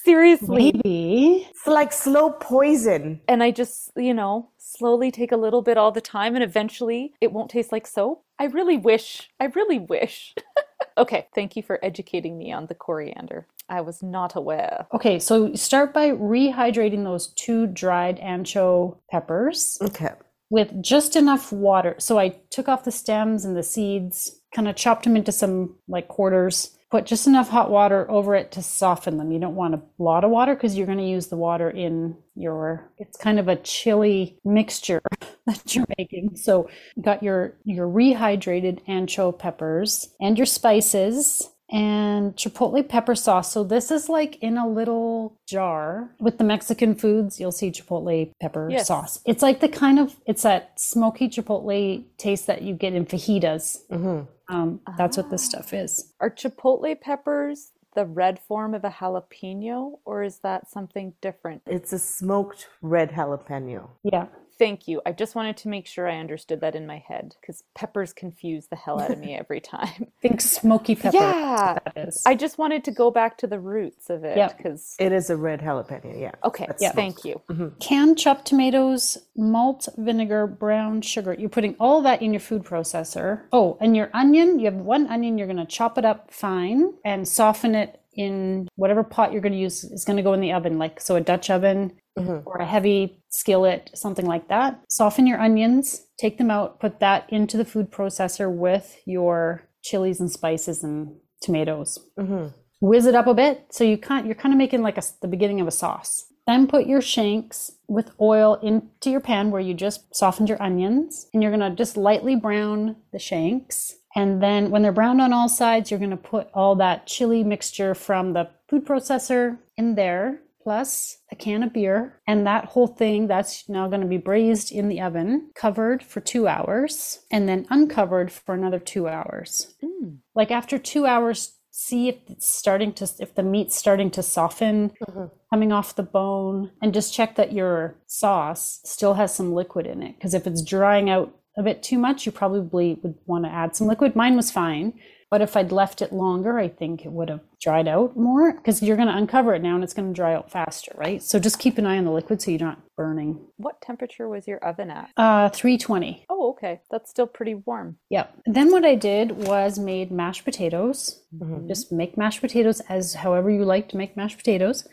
seriously. 0.08 0.71
Maybe. 0.73 1.47
it's 1.50 1.67
like 1.67 1.91
slow 1.91 2.32
poison. 2.32 3.19
And 3.28 3.43
I 3.43 3.52
just, 3.52 3.91
you 3.95 4.13
know, 4.13 4.50
slowly 4.58 5.12
take 5.12 5.32
a 5.32 5.38
little 5.38 5.62
bit 5.62 5.78
all 5.78 5.91
the 5.91 6.02
time 6.02 6.36
and 6.36 6.43
eventually 6.43 7.13
it 7.19 7.34
won't 7.34 7.50
taste 7.50 7.71
like 7.71 7.86
soap. 7.86 8.23
I 8.39 8.45
really 8.45 8.78
wish. 8.78 9.30
I 9.39 9.45
really 9.45 9.80
wish. 9.80 10.36
okay, 10.97 11.28
thank 11.36 11.56
you 11.56 11.63
for 11.63 11.84
educating 11.84 12.38
me 12.38 12.54
on 12.54 12.67
the 12.67 12.76
coriander. 12.76 13.47
I 13.69 13.82
was 13.82 14.01
not 14.01 14.36
aware. 14.36 14.88
Okay, 14.93 15.19
so 15.19 15.53
start 15.53 15.93
by 15.93 16.10
rehydrating 16.12 17.03
those 17.03 17.27
two 17.34 17.67
dried 17.67 18.19
ancho 18.19 18.97
peppers 19.10 19.77
Okay. 19.82 20.12
with 20.49 20.82
just 20.82 21.15
enough 21.15 21.51
water. 21.51 21.95
So 21.99 22.17
I 22.17 22.30
took 22.49 22.67
off 22.69 22.84
the 22.86 22.91
stems 22.91 23.45
and 23.45 23.56
the 23.58 23.63
seeds, 23.63 24.39
kind 24.56 24.67
of 24.67 24.75
chopped 24.75 25.03
them 25.03 25.15
into 25.15 25.32
some 25.32 25.75
like 25.88 26.08
quarters, 26.08 26.77
put 26.89 27.06
just 27.06 27.27
enough 27.27 27.49
hot 27.49 27.69
water 27.69 28.10
over 28.10 28.34
it 28.34 28.51
to 28.53 28.63
soften 28.63 29.17
them. 29.17 29.32
You 29.32 29.39
don't 29.39 29.56
want 29.56 29.75
a 29.75 29.82
lot 29.97 30.23
of 30.23 30.32
water 30.32 30.56
because 30.56 30.77
you're 30.77 30.86
going 30.86 30.97
to 30.99 31.03
use 31.03 31.27
the 31.27 31.36
water 31.36 31.69
in 31.69 32.15
your 32.36 32.89
it's 32.97 33.17
kind 33.17 33.39
of 33.39 33.49
a 33.49 33.58
chili 33.58 34.39
mixture 34.45 35.01
that 35.45 35.75
you're 35.75 35.86
making. 35.97 36.38
So 36.38 36.69
you 36.95 37.03
got 37.03 37.21
your 37.21 37.58
your 37.65 37.88
rehydrated 37.88 38.86
ancho 38.88 39.38
peppers 39.38 40.08
and 40.21 40.38
your 40.38 40.45
spices 40.45 41.49
and 41.69 42.36
chipotle 42.36 42.88
pepper 42.88 43.15
sauce. 43.15 43.51
So 43.51 43.63
this 43.63 43.91
is 43.91 44.10
like 44.10 44.38
in 44.41 44.58
a 44.58 44.67
little 44.67 45.38
jar 45.47 46.10
with 46.19 46.38
the 46.38 46.43
Mexican 46.43 46.95
foods. 46.95 47.39
You'll 47.39 47.51
see 47.51 47.71
chipotle 47.71 48.32
pepper 48.41 48.69
Yes. 48.71 48.88
sauce. 48.88 49.19
It's 49.25 49.41
like 49.41 49.60
the 49.60 49.69
kind 49.69 49.99
of 49.99 50.15
it's 50.25 50.43
that 50.43 50.80
smoky 50.80 51.27
chipotle 51.30 52.03
taste 52.17 52.47
that 52.47 52.62
you 52.62 52.73
get 52.73 52.93
in 52.93 53.06
fajitas. 53.06 53.77
hmm 53.89 54.21
Um, 54.49 54.80
that's 54.97 55.17
what 55.17 55.30
this 55.30 55.43
stuff 55.43 55.73
is. 55.73 56.13
Are 56.21 56.30
chipotle 56.30 56.99
peppers 56.99 57.71
the 57.95 58.06
red 58.06 58.39
form 58.39 58.73
of 58.75 58.84
a 58.86 58.89
jalapeno 58.89 59.99
or 60.06 60.23
is 60.23 60.39
that 60.39 60.69
something 60.69 61.13
different? 61.19 61.63
It's 61.65 61.91
a 61.91 61.99
smoked 61.99 62.67
red 62.82 63.12
jalapeno. 63.12 63.89
Yeah. 64.03 64.27
Thank 64.60 64.88
you. 64.88 65.02
I 65.06 65.12
just 65.12 65.36
wanted 65.36 65.58
to 65.58 65.67
make 65.70 65.88
sure 65.88 66.08
I 66.10 66.17
understood 66.17 66.62
that 66.62 66.76
in 66.76 66.88
my 66.88 66.98
head 67.08 67.36
because 67.39 67.63
peppers 67.76 68.13
confuse 68.13 68.67
the 68.67 68.76
hell 68.76 69.00
out 69.00 69.12
of 69.12 69.20
me 69.20 69.36
every 69.36 69.60
time. 69.62 70.08
Think 70.22 70.41
smoky 70.41 70.96
pepper. 70.96 71.17
yeah. 71.17 71.78
That 71.86 72.08
is. 72.08 72.24
I 72.26 72.36
just 72.36 72.58
wanted 72.58 72.84
to 72.86 72.91
go 72.91 73.12
back 73.12 73.38
to 73.39 73.48
the 73.48 73.60
roots 73.60 74.10
of 74.10 74.24
it 74.24 74.38
Yep. 74.38 74.58
because. 74.58 74.96
It 75.00 75.12
is 75.12 75.30
a 75.30 75.38
red 75.38 75.62
jalapeno, 75.62 76.20
yeah. 76.20 76.32
Okay, 76.43 76.65
That's 76.67 76.82
Yeah. 76.82 76.91
thank 76.91 77.24
you. 77.26 77.41
Mm-hmm. 77.50 77.78
Canned 77.80 78.17
chopped 78.17 78.46
tomatoes, 78.46 79.17
malt, 79.36 79.88
vinegar, 79.98 80.48
brown 80.48 81.02
sugar. 81.02 81.34
You're 81.38 81.50
putting 81.50 81.76
all 81.80 82.02
that 82.04 82.22
in 82.22 82.34
your 82.34 82.39
food 82.39 82.63
processor. 82.63 83.41
Oh, 83.52 83.78
and 83.80 83.96
your 83.96 84.10
onion, 84.13 84.60
you 84.60 84.65
have 84.65 84.76
one 84.76 85.08
onion, 85.08 85.38
you're 85.38 85.48
going 85.48 85.58
to 85.58 85.65
chop 85.65 85.98
it 85.98 86.06
up 86.06 86.32
fine 86.32 86.93
and 87.06 87.28
soften 87.28 87.76
it 87.76 88.02
in 88.17 88.67
whatever 88.75 89.03
pot 89.03 89.32
you're 89.32 89.41
going 89.41 89.53
to 89.53 89.60
use 89.60 89.84
is 89.84 90.03
going 90.03 90.17
to 90.17 90.23
go 90.23 90.34
in 90.34 90.41
the 90.41 90.51
oven, 90.51 90.77
like 90.77 90.99
so 90.99 91.15
a 91.15 91.21
Dutch 91.21 91.49
oven 91.49 91.93
mm-hmm. 92.17 92.47
or 92.47 92.58
a 92.58 92.65
heavy 92.65 93.23
skillet, 93.30 93.91
something 93.93 94.25
like 94.25 94.49
that. 94.49 94.82
Soften 94.89 95.27
your 95.27 95.39
onions, 95.39 96.06
take 96.19 96.38
them 96.38 96.51
out, 96.51 96.80
put 96.80 96.99
that 96.99 97.32
into 97.32 97.56
the 97.56 97.65
food 97.65 97.91
processor 97.91 98.51
with 98.51 98.97
your 99.06 99.63
chilies 99.84 100.19
and 100.19 100.32
spices 100.32 100.84
and 100.84 101.15
tomatoes. 101.41 101.99
Mm-hmm. 102.19 102.47
Whiz 102.82 103.06
it 103.06 103.15
up 103.15 103.27
a 103.27 103.34
bit 103.34 103.67
so 103.71 103.84
you 103.84 103.97
kind 103.97 104.25
you're 104.25 104.36
kind 104.36 104.53
of 104.53 104.58
making 104.58 104.82
like 104.82 104.97
a, 104.97 105.03
the 105.21 105.27
beginning 105.27 105.62
of 105.62 105.67
a 105.67 105.71
sauce. 105.71 106.25
Then 106.45 106.67
put 106.67 106.88
your 106.88 107.01
shanks 107.01 107.71
with 107.88 108.12
oil 108.21 108.56
into 108.56 109.10
your 109.10 109.19
pan 109.19 109.51
where 109.51 109.62
you 109.62 109.73
just 109.73 110.15
softened 110.15 110.47
your 110.47 110.62
onions 110.62 111.27
and 111.34 111.43
you're 111.43 111.51
going 111.51 111.69
to 111.69 111.75
just 111.75 111.97
lightly 111.97 112.36
brown 112.38 112.95
the 113.12 113.19
shanks 113.19 113.95
and 114.15 114.41
then 114.41 114.70
when 114.70 114.82
they're 114.82 114.91
browned 114.91 115.22
on 115.22 115.34
all 115.34 115.50
sides 115.50 115.89
you're 115.89 116.00
going 116.00 116.10
to 116.10 116.17
put 116.17 116.50
all 116.54 116.76
that 116.76 117.08
chili 117.08 117.43
mixture 117.43 117.93
from 117.93 118.34
the 118.34 118.50
food 118.70 118.86
processor 118.86 119.58
in 119.78 119.96
there 119.96 120.41
plus 120.67 121.20
a 121.32 121.36
can 121.38 121.63
of 121.63 121.72
beer. 121.72 122.20
And 122.28 122.46
that 122.46 122.65
whole 122.65 122.88
thing 122.88 123.28
that's 123.28 123.70
now 123.70 123.88
going 123.88 124.02
to 124.02 124.08
be 124.08 124.17
braised 124.17 124.70
in 124.70 124.89
the 124.89 125.00
oven 125.00 125.50
covered 125.56 126.04
for 126.04 126.20
two 126.20 126.46
hours 126.46 127.20
and 127.32 127.48
then 127.48 127.65
uncovered 127.70 128.34
for 128.34 128.54
another 128.54 128.78
two 128.78 129.08
hours. 129.08 129.76
Mm. 129.82 130.17
Like 130.36 130.52
after 130.52 130.78
two 130.78 131.06
hours 131.06 131.54
see 131.78 132.10
if 132.10 132.15
it's 132.28 132.48
starting 132.48 132.91
to 132.91 133.08
if 133.20 133.36
the 133.36 133.43
meat's 133.43 133.76
starting 133.76 134.10
to 134.10 134.24
soften 134.24 134.89
mm-hmm. 134.89 135.26
coming 135.54 135.72
off 135.72 135.96
the 135.96 136.02
bone. 136.02 136.72
And 136.82 136.93
just 136.93 137.13
check 137.13 137.36
that 137.36 137.54
your 137.54 137.96
sauce 138.08 138.82
still 138.84 139.13
has 139.13 139.34
some 139.34 139.54
liquid 139.54 139.86
in 139.86 140.02
it 140.02 140.15
because 140.15 140.34
if 140.34 140.48
it's 140.48 140.63
drying 140.63 141.10
out 141.10 141.34
a 141.58 141.63
bit 141.63 141.82
too 141.84 141.98
much 141.98 142.26
you 142.26 142.32
probably 142.32 143.00
would 143.02 143.15
want 143.26 143.43
to 143.46 143.52
add 143.52 143.76
some 143.76 143.88
liquid 143.88 144.15
mine 144.15 144.36
was 144.36 144.52
fine 144.52 144.93
but 145.30 145.41
if 145.41 145.58
i'd 145.58 145.72
left 145.72 146.02
it 146.02 146.13
longer 146.13 146.58
i 146.60 146.67
think 146.67 147.04
it 147.06 147.12
would 147.12 147.30
have 147.30 147.41
dried 147.60 147.88
out 147.88 148.15
more 148.15 148.54
because 148.54 148.82
you're 148.82 148.96
going 148.96 149.08
to 149.08 149.15
uncover 149.17 149.54
it 149.56 149.62
now 149.62 149.76
and 149.76 149.84
it's 149.84 149.93
going 149.93 150.08
to 150.08 150.13
dry 150.15 150.34
out 150.34 150.50
faster 150.52 150.91
right 150.96 151.22
so 151.24 151.39
just 151.39 151.60
keep 151.60 151.78
an 151.78 151.86
eye 151.86 151.98
on 151.98 152.06
the 152.06 152.12
liquid 152.12 152.41
so 152.41 152.52
you're 152.52 152.60
not 152.60 152.80
burning 152.96 153.39
What 153.58 153.82
temperature 153.82 154.30
was 154.30 154.48
your 154.48 154.60
oven 154.60 154.89
at? 154.89 155.10
uh 155.17 155.50
320 155.50 156.26
Oh, 156.30 156.52
okay. 156.52 156.82
That's 156.91 157.10
still 157.10 157.26
pretty 157.28 157.56
warm. 157.56 157.98
Yep. 158.10 158.34
Then 158.46 158.72
what 158.72 158.86
I 158.86 158.93
did 158.96 159.32
was 159.48 159.78
made 159.80 160.12
mashed 160.12 160.46
potatoes. 160.46 161.22
Just 161.67 161.91
make 161.91 162.15
mashed 162.17 162.41
potatoes 162.41 162.80
as 162.88 163.15
however 163.15 163.50
you 163.50 163.65
like 163.65 163.89
to 163.89 163.98
make 163.98 164.15
mashed 164.15 164.38
potatoes, 164.38 164.88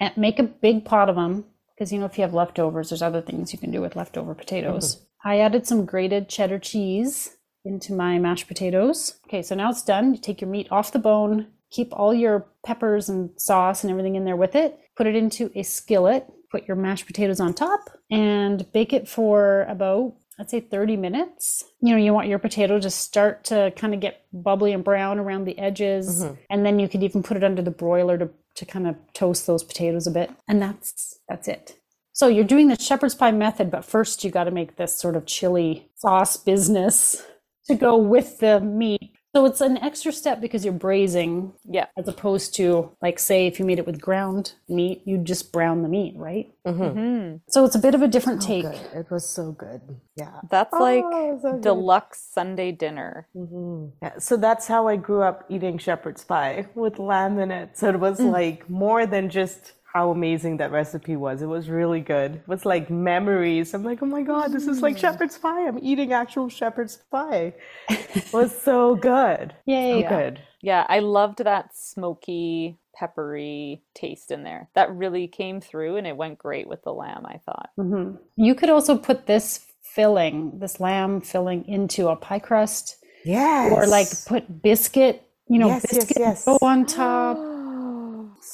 and 0.00 0.16
make 0.16 0.38
a 0.38 0.42
big 0.42 0.84
pot 0.84 1.08
of 1.10 1.16
them 1.16 1.44
because 1.74 1.92
you 1.92 1.98
know 1.98 2.06
if 2.06 2.16
you 2.18 2.22
have 2.22 2.34
leftovers, 2.34 2.88
there's 2.90 3.02
other 3.02 3.20
things 3.22 3.52
you 3.52 3.58
can 3.58 3.70
do 3.70 3.80
with 3.82 3.96
leftover 3.96 4.34
potatoes. 4.34 5.06
I 5.24 5.38
added 5.40 5.66
some 5.66 5.84
grated 5.84 6.28
cheddar 6.28 6.58
cheese 6.58 7.36
into 7.64 7.92
my 7.92 8.18
mashed 8.18 8.48
potatoes. 8.48 9.18
Okay, 9.26 9.42
so 9.42 9.54
now 9.54 9.70
it's 9.70 9.82
done. 9.82 10.14
You 10.14 10.20
take 10.20 10.40
your 10.40 10.50
meat 10.50 10.68
off 10.70 10.92
the 10.92 10.98
bone, 10.98 11.48
keep 11.70 11.92
all 11.92 12.14
your 12.14 12.46
peppers 12.64 13.08
and 13.08 13.30
sauce 13.40 13.82
and 13.82 13.90
everything 13.90 14.14
in 14.14 14.24
there 14.24 14.36
with 14.36 14.54
it. 14.54 14.78
Put 14.96 15.06
it 15.06 15.16
into 15.16 15.50
a 15.54 15.62
skillet. 15.62 16.26
Put 16.50 16.66
your 16.66 16.76
mashed 16.76 17.06
potatoes 17.06 17.40
on 17.40 17.52
top 17.52 17.90
and 18.10 18.70
bake 18.72 18.94
it 18.94 19.06
for 19.06 19.66
about 19.68 20.14
I'd 20.40 20.48
say 20.48 20.60
30 20.60 20.96
minutes. 20.96 21.64
You 21.80 21.90
know, 21.90 21.96
you 21.96 22.14
want 22.14 22.28
your 22.28 22.38
potato 22.38 22.78
to 22.78 22.90
start 22.90 23.44
to 23.44 23.72
kind 23.74 23.92
of 23.92 23.98
get 23.98 24.24
bubbly 24.32 24.72
and 24.72 24.84
brown 24.84 25.18
around 25.18 25.44
the 25.44 25.58
edges. 25.58 26.22
Mm-hmm. 26.22 26.34
And 26.48 26.64
then 26.64 26.78
you 26.78 26.88
could 26.88 27.02
even 27.02 27.24
put 27.24 27.36
it 27.36 27.42
under 27.42 27.60
the 27.60 27.72
broiler 27.72 28.16
to, 28.18 28.30
to 28.54 28.64
kind 28.64 28.86
of 28.86 28.94
toast 29.14 29.48
those 29.48 29.64
potatoes 29.64 30.06
a 30.06 30.12
bit. 30.12 30.30
And 30.46 30.62
that's 30.62 31.18
that's 31.28 31.48
it. 31.48 31.76
So 32.18 32.26
you're 32.26 32.42
doing 32.42 32.66
the 32.66 32.76
shepherd's 32.76 33.14
pie 33.14 33.30
method, 33.30 33.70
but 33.70 33.84
first 33.84 34.24
you 34.24 34.32
got 34.32 34.44
to 34.44 34.50
make 34.50 34.74
this 34.74 34.92
sort 34.92 35.14
of 35.14 35.24
chili 35.24 35.88
sauce 35.94 36.36
business 36.36 37.24
to 37.68 37.76
go 37.76 37.96
with 37.96 38.40
the 38.40 38.58
meat. 38.58 39.12
So 39.36 39.44
it's 39.44 39.60
an 39.60 39.76
extra 39.78 40.10
step 40.10 40.40
because 40.40 40.64
you're 40.64 40.74
braising 40.74 41.52
Yeah. 41.64 41.86
as 41.96 42.08
opposed 42.08 42.54
to 42.56 42.90
like 43.00 43.20
say 43.20 43.46
if 43.46 43.60
you 43.60 43.64
made 43.64 43.78
it 43.78 43.86
with 43.86 44.00
ground 44.00 44.54
meat, 44.68 45.02
you'd 45.04 45.26
just 45.26 45.52
brown 45.52 45.82
the 45.82 45.88
meat, 45.88 46.14
right? 46.16 46.52
hmm 46.66 47.36
So 47.48 47.64
it's 47.64 47.76
a 47.76 47.78
bit 47.78 47.94
of 47.94 48.02
a 48.02 48.08
different 48.08 48.42
take. 48.42 48.64
Good. 48.64 48.80
It 48.96 49.10
was 49.12 49.28
so 49.28 49.52
good. 49.52 49.80
Yeah. 50.16 50.40
That's 50.50 50.72
like 50.72 51.04
Oh, 51.06 51.38
so 51.40 51.58
deluxe 51.60 52.20
Sunday 52.32 52.72
dinner. 52.72 53.28
Mhm. 53.36 53.92
Yeah, 54.02 54.18
so 54.18 54.36
that's 54.36 54.66
how 54.66 54.88
I 54.88 54.96
grew 54.96 55.22
up 55.22 55.44
eating 55.48 55.78
shepherd's 55.78 56.24
pie 56.24 56.66
with 56.74 56.98
lamb 56.98 57.38
in 57.38 57.52
it. 57.52 57.78
So 57.78 57.90
it 57.90 58.00
was 58.00 58.18
like 58.18 58.68
more 58.68 59.06
than 59.06 59.30
just 59.30 59.74
how 59.92 60.10
amazing 60.10 60.58
that 60.58 60.70
recipe 60.70 61.16
was. 61.16 61.40
It 61.40 61.46
was 61.46 61.70
really 61.70 62.00
good. 62.00 62.36
It 62.36 62.48
was 62.48 62.66
like 62.66 62.90
memories. 62.90 63.72
I'm 63.72 63.82
like, 63.82 64.02
oh 64.02 64.06
my 64.06 64.22
God, 64.22 64.52
this 64.52 64.66
is 64.66 64.82
like 64.82 64.98
shepherd's 64.98 65.38
pie. 65.38 65.66
I'm 65.66 65.78
eating 65.82 66.12
actual 66.12 66.50
shepherd's 66.50 66.98
pie. 67.10 67.54
it 67.88 68.30
was 68.32 68.56
so 68.60 68.96
good. 68.96 69.54
Yay. 69.64 70.02
So 70.02 70.08
good. 70.08 70.40
Yeah, 70.60 70.84
I 70.88 70.98
loved 70.98 71.38
that 71.42 71.74
smoky, 71.74 72.78
peppery 72.94 73.82
taste 73.94 74.30
in 74.30 74.42
there. 74.42 74.68
That 74.74 74.94
really 74.94 75.26
came 75.26 75.60
through 75.60 75.96
and 75.96 76.06
it 76.06 76.16
went 76.16 76.38
great 76.38 76.68
with 76.68 76.82
the 76.82 76.92
lamb, 76.92 77.24
I 77.24 77.38
thought. 77.38 77.70
hmm 77.76 78.16
You 78.36 78.54
could 78.54 78.68
also 78.70 78.96
put 78.98 79.26
this 79.26 79.64
filling, 79.82 80.58
this 80.58 80.80
lamb 80.80 81.22
filling, 81.22 81.66
into 81.66 82.08
a 82.08 82.16
pie 82.16 82.40
crust, 82.40 82.96
Yes. 83.24 83.72
or 83.72 83.86
like 83.86 84.08
put 84.26 84.62
biscuit, 84.62 85.22
you 85.48 85.58
know, 85.58 85.68
Yes, 85.68 85.86
yes, 85.90 85.94
biscuit 86.04 86.16
yes. 86.20 86.44
dough 86.44 86.58
on 86.60 86.84
top. 86.84 87.38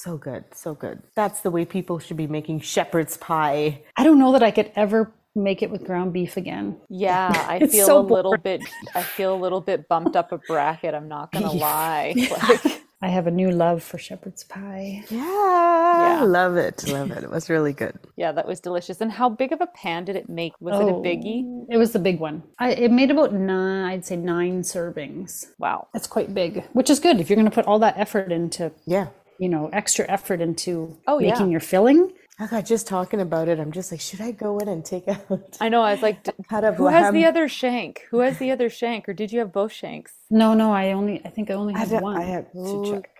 So 0.05 0.19
good. 0.19 0.45
So 0.53 0.75
good. 0.75 1.03
That's 1.15 1.41
the 1.41 1.51
way 1.51 1.65
people 1.65 1.99
should 1.99 2.19
be 2.19 2.27
making 2.27 2.61
shepherd's 2.61 3.17
pie. 3.17 3.81
I 3.97 4.05
don't 4.05 4.19
know 4.19 4.33
that 4.33 4.43
I 4.43 4.51
could 4.51 4.71
ever 4.77 5.11
make 5.35 5.63
it 5.63 5.71
with 5.71 5.87
ground 5.87 6.13
beef 6.13 6.37
again. 6.37 6.77
Yeah, 6.91 7.33
I 7.49 7.67
feel 7.67 7.87
so 7.87 8.01
a 8.01 8.07
little 8.17 8.37
bit 8.37 8.61
I 8.95 9.03
feel 9.03 9.35
a 9.35 9.41
little 9.41 9.63
bit 9.63 9.89
bumped 9.89 10.15
up 10.15 10.31
a 10.31 10.37
bracket, 10.37 10.93
I'm 10.93 11.09
not 11.09 11.33
gonna 11.33 11.53
lie. 11.71 12.13
Like 12.49 12.83
I 13.03 13.09
have 13.09 13.27
a 13.27 13.31
new 13.31 13.51
love 13.51 13.83
for 13.83 13.99
shepherd's 13.99 14.45
pie. 14.45 15.05
Yeah. 15.11 16.21
I 16.21 16.25
love 16.25 16.57
it. 16.57 16.87
Love 16.89 17.11
it. 17.11 17.23
It 17.23 17.31
was 17.31 17.51
really 17.51 17.75
good. 17.75 17.99
yeah, 18.17 18.33
that 18.33 18.47
was 18.47 18.61
delicious. 18.61 19.03
And 19.03 19.13
how 19.13 19.29
big 19.29 19.53
of 19.53 19.61
a 19.61 19.67
pan 19.67 20.07
did 20.07 20.17
it 20.17 20.31
make? 20.31 20.55
Was 20.59 20.81
it 20.81 20.89
a 20.89 20.95
oh, 20.95 21.03
biggie? 21.03 21.43
Oh, 21.45 21.67
It 21.69 21.77
was 21.77 21.93
the 21.93 21.99
big 21.99 22.19
one. 22.19 22.43
I, 22.59 22.71
it 22.71 22.91
made 22.91 23.11
about 23.11 23.35
nine, 23.35 23.85
I'd 23.85 24.07
say 24.07 24.17
nine 24.17 24.63
servings. 24.63 25.49
Wow. 25.59 25.89
That's 25.93 26.07
quite 26.07 26.33
big, 26.33 26.65
which 26.73 26.89
is 26.89 26.99
good 26.99 27.21
if 27.21 27.29
you're 27.29 27.37
going 27.37 27.51
to 27.51 27.55
put 27.55 27.67
all 27.67 27.79
that 27.81 27.99
effort 27.99 28.33
into, 28.33 28.73
Yeah. 28.87 29.09
You 29.39 29.49
know, 29.49 29.69
extra 29.73 30.05
effort 30.09 30.41
into 30.41 30.97
Oh, 31.07 31.19
yeah. 31.19 31.31
making 31.31 31.51
your 31.51 31.61
filling. 31.61 32.13
I 32.39 32.49
got 32.49 32.65
just 32.65 32.89
talking 32.89 33.21
about 33.21 33.49
it. 33.49 33.61
I'm 33.61 33.71
just 33.71 33.93
like, 33.93 34.01
should 34.01 34.21
I 34.21 34.33
go 34.33 34.59
in 34.59 34.69
and 34.69 34.85
take 34.85 35.07
out 35.07 35.57
I 35.61 35.69
know, 35.69 35.83
I 35.83 35.93
was 35.93 36.03
like, 36.03 36.25
cut 36.49 36.65
of 36.65 36.75
who 36.77 36.89
has 36.89 37.13
the 37.13 37.25
other 37.27 37.49
shank? 37.49 38.07
Who 38.11 38.19
has 38.21 38.39
the 38.39 38.51
other 38.51 38.69
shank? 38.69 39.09
Or 39.09 39.13
did 39.13 39.33
you 39.33 39.39
have 39.39 39.53
both 39.53 39.73
shanks? 39.73 40.15
No, 40.31 40.55
no, 40.55 40.73
I 40.73 40.93
only, 40.93 41.25
I 41.25 41.29
think 41.29 41.51
I 41.51 41.55
only 41.55 41.75
I, 41.75 41.79
had 41.81 41.91
don't- 41.91 42.03
one. 42.03 42.17
I 42.17 42.25
have 42.25 42.51
to 42.53 42.91
check. 42.91 43.11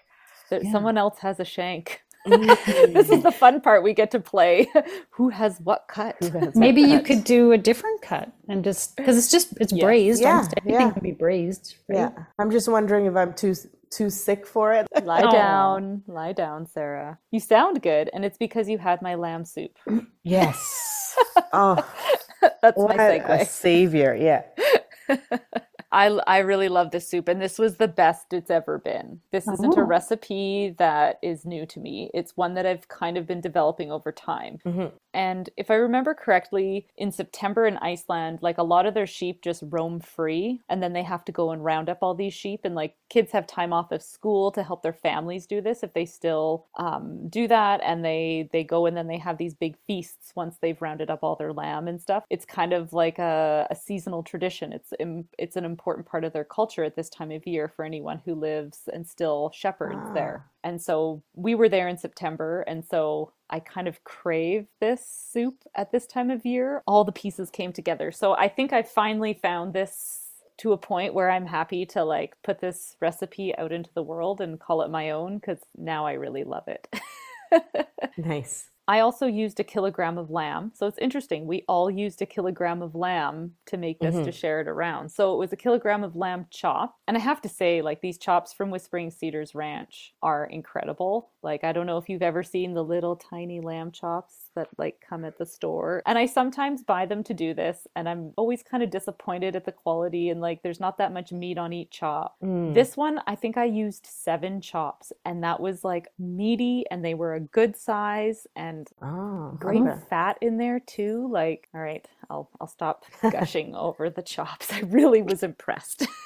There, 0.51 0.61
Someone 0.71 0.99
else 0.99 1.19
has 1.21 1.41
a 1.41 1.45
shank. 1.45 2.03
Mm. 2.27 2.93
this 2.95 3.11
is 3.11 3.23
the 3.23 3.33
fun 3.33 3.61
part 3.61 3.83
we 3.83 3.93
get 3.93 4.11
to 4.13 4.21
play. 4.21 4.69
Who 5.11 5.29
has 5.29 5.59
what 5.63 5.85
cut? 5.89 6.17
Maybe 6.55 6.81
you 6.81 7.01
could 7.01 7.25
do 7.25 7.53
a 7.53 7.59
different 7.59 8.01
cut 8.03 8.33
and 8.49 8.65
just 8.65 8.97
because 8.97 9.19
it's 9.19 9.31
just 9.31 9.55
it's 9.61 9.73
braised. 9.73 10.23
Yeah, 10.23 10.37
almost 10.37 10.55
anything 10.63 10.81
yeah. 10.81 10.91
can 10.91 11.03
be 11.03 11.13
braised. 11.13 11.77
Right? 11.89 11.99
Yeah, 11.99 12.11
I'm 12.39 12.51
just 12.51 12.69
wondering 12.69 13.07
if 13.07 13.15
I'm 13.17 13.35
too 13.35 13.55
too 13.97 14.11
sick 14.11 14.47
for 14.47 14.73
it. 14.73 14.87
Lie 15.05 15.23
Aw. 15.23 15.31
down, 15.31 16.03
lie 16.07 16.33
down, 16.33 16.67
Sarah. 16.67 17.19
You 17.31 17.41
sound 17.41 17.83
good, 17.83 18.11
and 18.13 18.25
it's 18.25 18.39
because 18.39 18.69
you 18.69 18.79
had 18.79 19.03
my 19.03 19.15
lamb 19.15 19.45
soup. 19.45 19.73
Yes. 20.25 21.17
Oh, 21.53 21.77
That's 22.63 22.77
what 22.77 22.97
my 22.97 23.05
a 23.05 23.47
savior! 23.47 24.15
Yeah. 24.17 24.43
I, 25.93 26.07
I 26.27 26.39
really 26.39 26.69
love 26.69 26.91
this 26.91 27.09
soup, 27.09 27.29
and 27.29 27.41
this 27.41 27.57
was 27.59 27.77
the 27.77 27.87
best 27.87 28.33
it's 28.33 28.51
ever 28.51 28.79
been. 28.79 29.21
This 29.31 29.47
isn't 29.47 29.79
a 29.79 29.83
Oh. 29.83 29.85
recipe 29.85 30.75
that 30.79 31.19
is 31.23 31.45
new 31.45 31.67
to 31.67 31.79
me. 31.79 32.11
It's 32.13 32.37
one 32.37 32.55
that 32.55 32.67
I've 32.67 32.89
kind 32.89 33.17
of 33.17 33.27
been 33.29 33.41
developing 33.41 33.93
over 33.93 34.11
time. 34.11 34.59
Mm-hmm. 34.67 34.97
And 35.15 35.49
if 35.57 35.71
I 35.71 35.75
remember 35.77 36.13
correctly, 36.15 36.87
in 36.97 37.13
September 37.13 37.67
in 37.67 37.77
Iceland, 37.79 38.41
like 38.43 38.59
a 38.59 38.63
lot 38.63 38.87
of 38.87 38.95
their 38.95 39.07
sheep 39.07 39.43
just 39.43 39.63
roam 39.67 40.01
free, 40.01 40.61
and 40.69 40.83
then 40.83 40.93
they 40.93 41.03
have 41.05 41.25
to 41.27 41.33
go 41.33 41.51
and 41.53 41.65
round 41.65 41.89
up 41.89 41.99
all 42.03 42.15
these 42.15 42.35
sheep. 42.35 42.61
And 42.65 42.75
like 42.75 42.97
kids 43.09 43.33
have 43.33 43.47
time 43.47 43.73
off 43.73 43.93
of 43.93 44.03
school 44.03 44.51
to 44.53 44.63
help 44.63 44.83
their 44.83 44.93
families 44.93 45.47
do 45.47 45.61
this 45.61 45.83
if 45.83 45.95
they 45.95 46.05
still 46.05 46.67
um, 46.79 47.29
do 47.29 47.47
that. 47.49 47.81
And 47.85 48.05
they 48.05 48.49
they 48.53 48.65
go 48.65 48.87
and 48.87 48.97
then 48.97 49.07
they 49.07 49.19
have 49.19 49.39
these 49.39 49.55
big 49.55 49.77
feasts 49.87 50.33
once 50.35 50.59
they've 50.61 50.81
rounded 50.83 51.11
up 51.11 51.21
all 51.23 51.37
their 51.37 51.53
lamb 51.53 51.89
and 51.89 52.01
stuff. 52.01 52.25
It's 52.31 52.45
kind 52.45 52.73
of 52.73 52.93
like 52.93 53.19
a, 53.19 53.67
a 53.71 53.77
seasonal 53.77 54.23
tradition. 54.23 54.73
It's 54.73 54.93
it's 55.39 55.57
an 55.57 55.65
important 55.65 56.07
part 56.07 56.25
of 56.25 56.33
their 56.33 56.45
culture 56.45 56.85
at 56.85 56.97
this 56.97 57.09
time 57.09 57.31
of 57.31 57.47
year 57.47 57.69
for 57.69 57.85
anyone 57.85 58.21
who 58.25 58.35
lives 58.35 58.89
and 58.93 59.07
still 59.07 59.51
shepherds 59.55 60.11
there. 60.13 60.47
And 60.65 60.81
so 60.83 61.23
we 61.35 61.55
were 61.55 61.69
there 61.69 61.87
in 61.87 61.99
September. 61.99 62.63
And 62.63 62.85
so 62.85 63.33
I 63.51 63.61
kind 63.61 63.87
of 63.87 64.03
crave 64.03 64.67
this 64.81 65.07
soup 65.07 65.63
at 65.77 65.93
this 65.93 66.07
time 66.07 66.31
of 66.31 66.45
year. 66.47 66.83
All 66.87 67.05
the 67.05 67.13
pieces 67.13 67.51
came 67.51 67.73
together. 67.73 68.11
So 68.11 68.35
I 68.35 68.49
think 68.49 68.73
I 68.73 68.83
finally 68.83 69.35
found 69.35 69.75
this 69.75 70.23
to 70.57 70.73
a 70.73 70.79
point 70.79 71.15
where 71.15 71.31
I'm 71.31 71.47
happy 71.47 71.85
to 71.87 72.03
like 72.05 72.37
put 72.43 72.61
this 72.61 72.97
recipe 73.01 73.57
out 73.59 73.73
into 73.73 73.91
the 73.95 74.03
world 74.03 74.41
and 74.41 74.59
call 74.59 74.83
it 74.83 74.91
my 74.91 75.11
own 75.11 75.37
because 75.39 75.59
now 75.77 76.07
I 76.07 76.13
really 76.13 76.45
love 76.45 76.67
it. 76.69 76.89
nice. 78.17 78.71
I 78.87 79.01
also 79.01 79.27
used 79.27 79.61
a 79.61 79.65
kilogram 79.65 80.19
of 80.19 80.31
lamb. 80.31 80.73
So 80.75 80.87
it's 80.87 80.99
interesting. 80.99 81.47
We 81.47 81.65
all 81.69 81.91
used 81.91 82.21
a 82.23 82.27
kilogram 82.27 82.83
of 82.83 82.95
lamb 82.95 83.53
to 83.67 83.77
make 83.77 83.99
this 83.99 84.15
mm-hmm. 84.15 84.25
to 84.25 84.33
share 84.33 84.61
it 84.61 84.69
around. 84.69 85.11
So 85.11 85.35
it 85.35 85.39
was 85.39 85.53
a 85.53 85.57
kilogram 85.57 86.05
of 86.05 86.17
lamb 86.17 86.47
chop. 86.51 86.97
And 87.09 87.17
I 87.17 87.21
have 87.21 87.41
to 87.43 87.49
say, 87.49 87.83
like, 87.83 88.01
these 88.01 88.19
chops 88.19 88.53
from 88.53 88.71
Whispering 88.71 89.11
Cedars 89.11 89.55
Ranch 89.55 90.15
are 90.23 90.45
incredible. 90.47 91.31
Like, 91.43 91.65
I 91.65 91.73
don't 91.73 91.87
know 91.87 91.99
if 91.99 92.09
you've 92.09 92.23
ever 92.23 92.43
seen 92.43 92.75
the 92.75 92.85
little 92.85 93.17
tiny 93.17 93.61
lamb 93.61 93.91
chops 93.91 94.51
that 94.55 94.69
like 94.79 95.05
come 95.07 95.25
at 95.25 95.39
the 95.39 95.47
store. 95.47 96.03
And 96.07 96.19
I 96.19 96.27
sometimes 96.27 96.83
buy 96.83 97.07
them 97.07 97.23
to 97.25 97.35
do 97.35 97.55
this. 97.55 97.87
And 97.97 98.09
I'm 98.09 98.33
always 98.37 98.63
kind 98.63 98.83
of 98.83 98.91
disappointed 98.91 99.57
at 99.57 99.65
the 99.65 99.73
quality 99.73 100.31
and 100.31 100.41
like 100.41 100.63
there's 100.63 100.81
not 100.81 100.99
that 100.99 101.13
much 101.13 101.33
meat 101.33 101.59
on 101.59 101.73
each 101.73 101.91
chop. 101.91 102.37
Mm. 102.43 102.75
This 102.75 102.97
one, 102.97 103.21
I 103.27 103.35
think 103.35 103.57
I 103.57 103.65
used 103.65 104.07
seven 104.07 104.61
chops 104.61 105.13
and 105.25 105.43
that 105.45 105.61
was 105.61 105.85
like 105.85 106.09
meaty 106.19 106.85
and 106.91 107.05
they 107.05 107.15
were 107.15 107.35
a 107.35 107.41
good 107.41 107.77
size 107.77 108.47
and 108.57 108.74
and 108.75 108.91
oh, 109.03 109.57
great 109.59 109.81
okay. 109.83 109.91
Uh-huh. 109.91 110.01
fat 110.11 110.39
in 110.41 110.59
there 110.59 110.81
too. 110.81 111.29
Like, 111.31 111.69
all 111.75 111.81
right, 111.81 112.07
I'll 112.29 112.49
I'll 112.61 112.67
stop 112.67 113.05
gushing 113.31 113.75
over 113.75 114.11
the 114.11 114.23
chops. 114.23 114.73
I 114.73 114.81
really 114.81 115.23
was 115.23 115.43
impressed. 115.43 116.07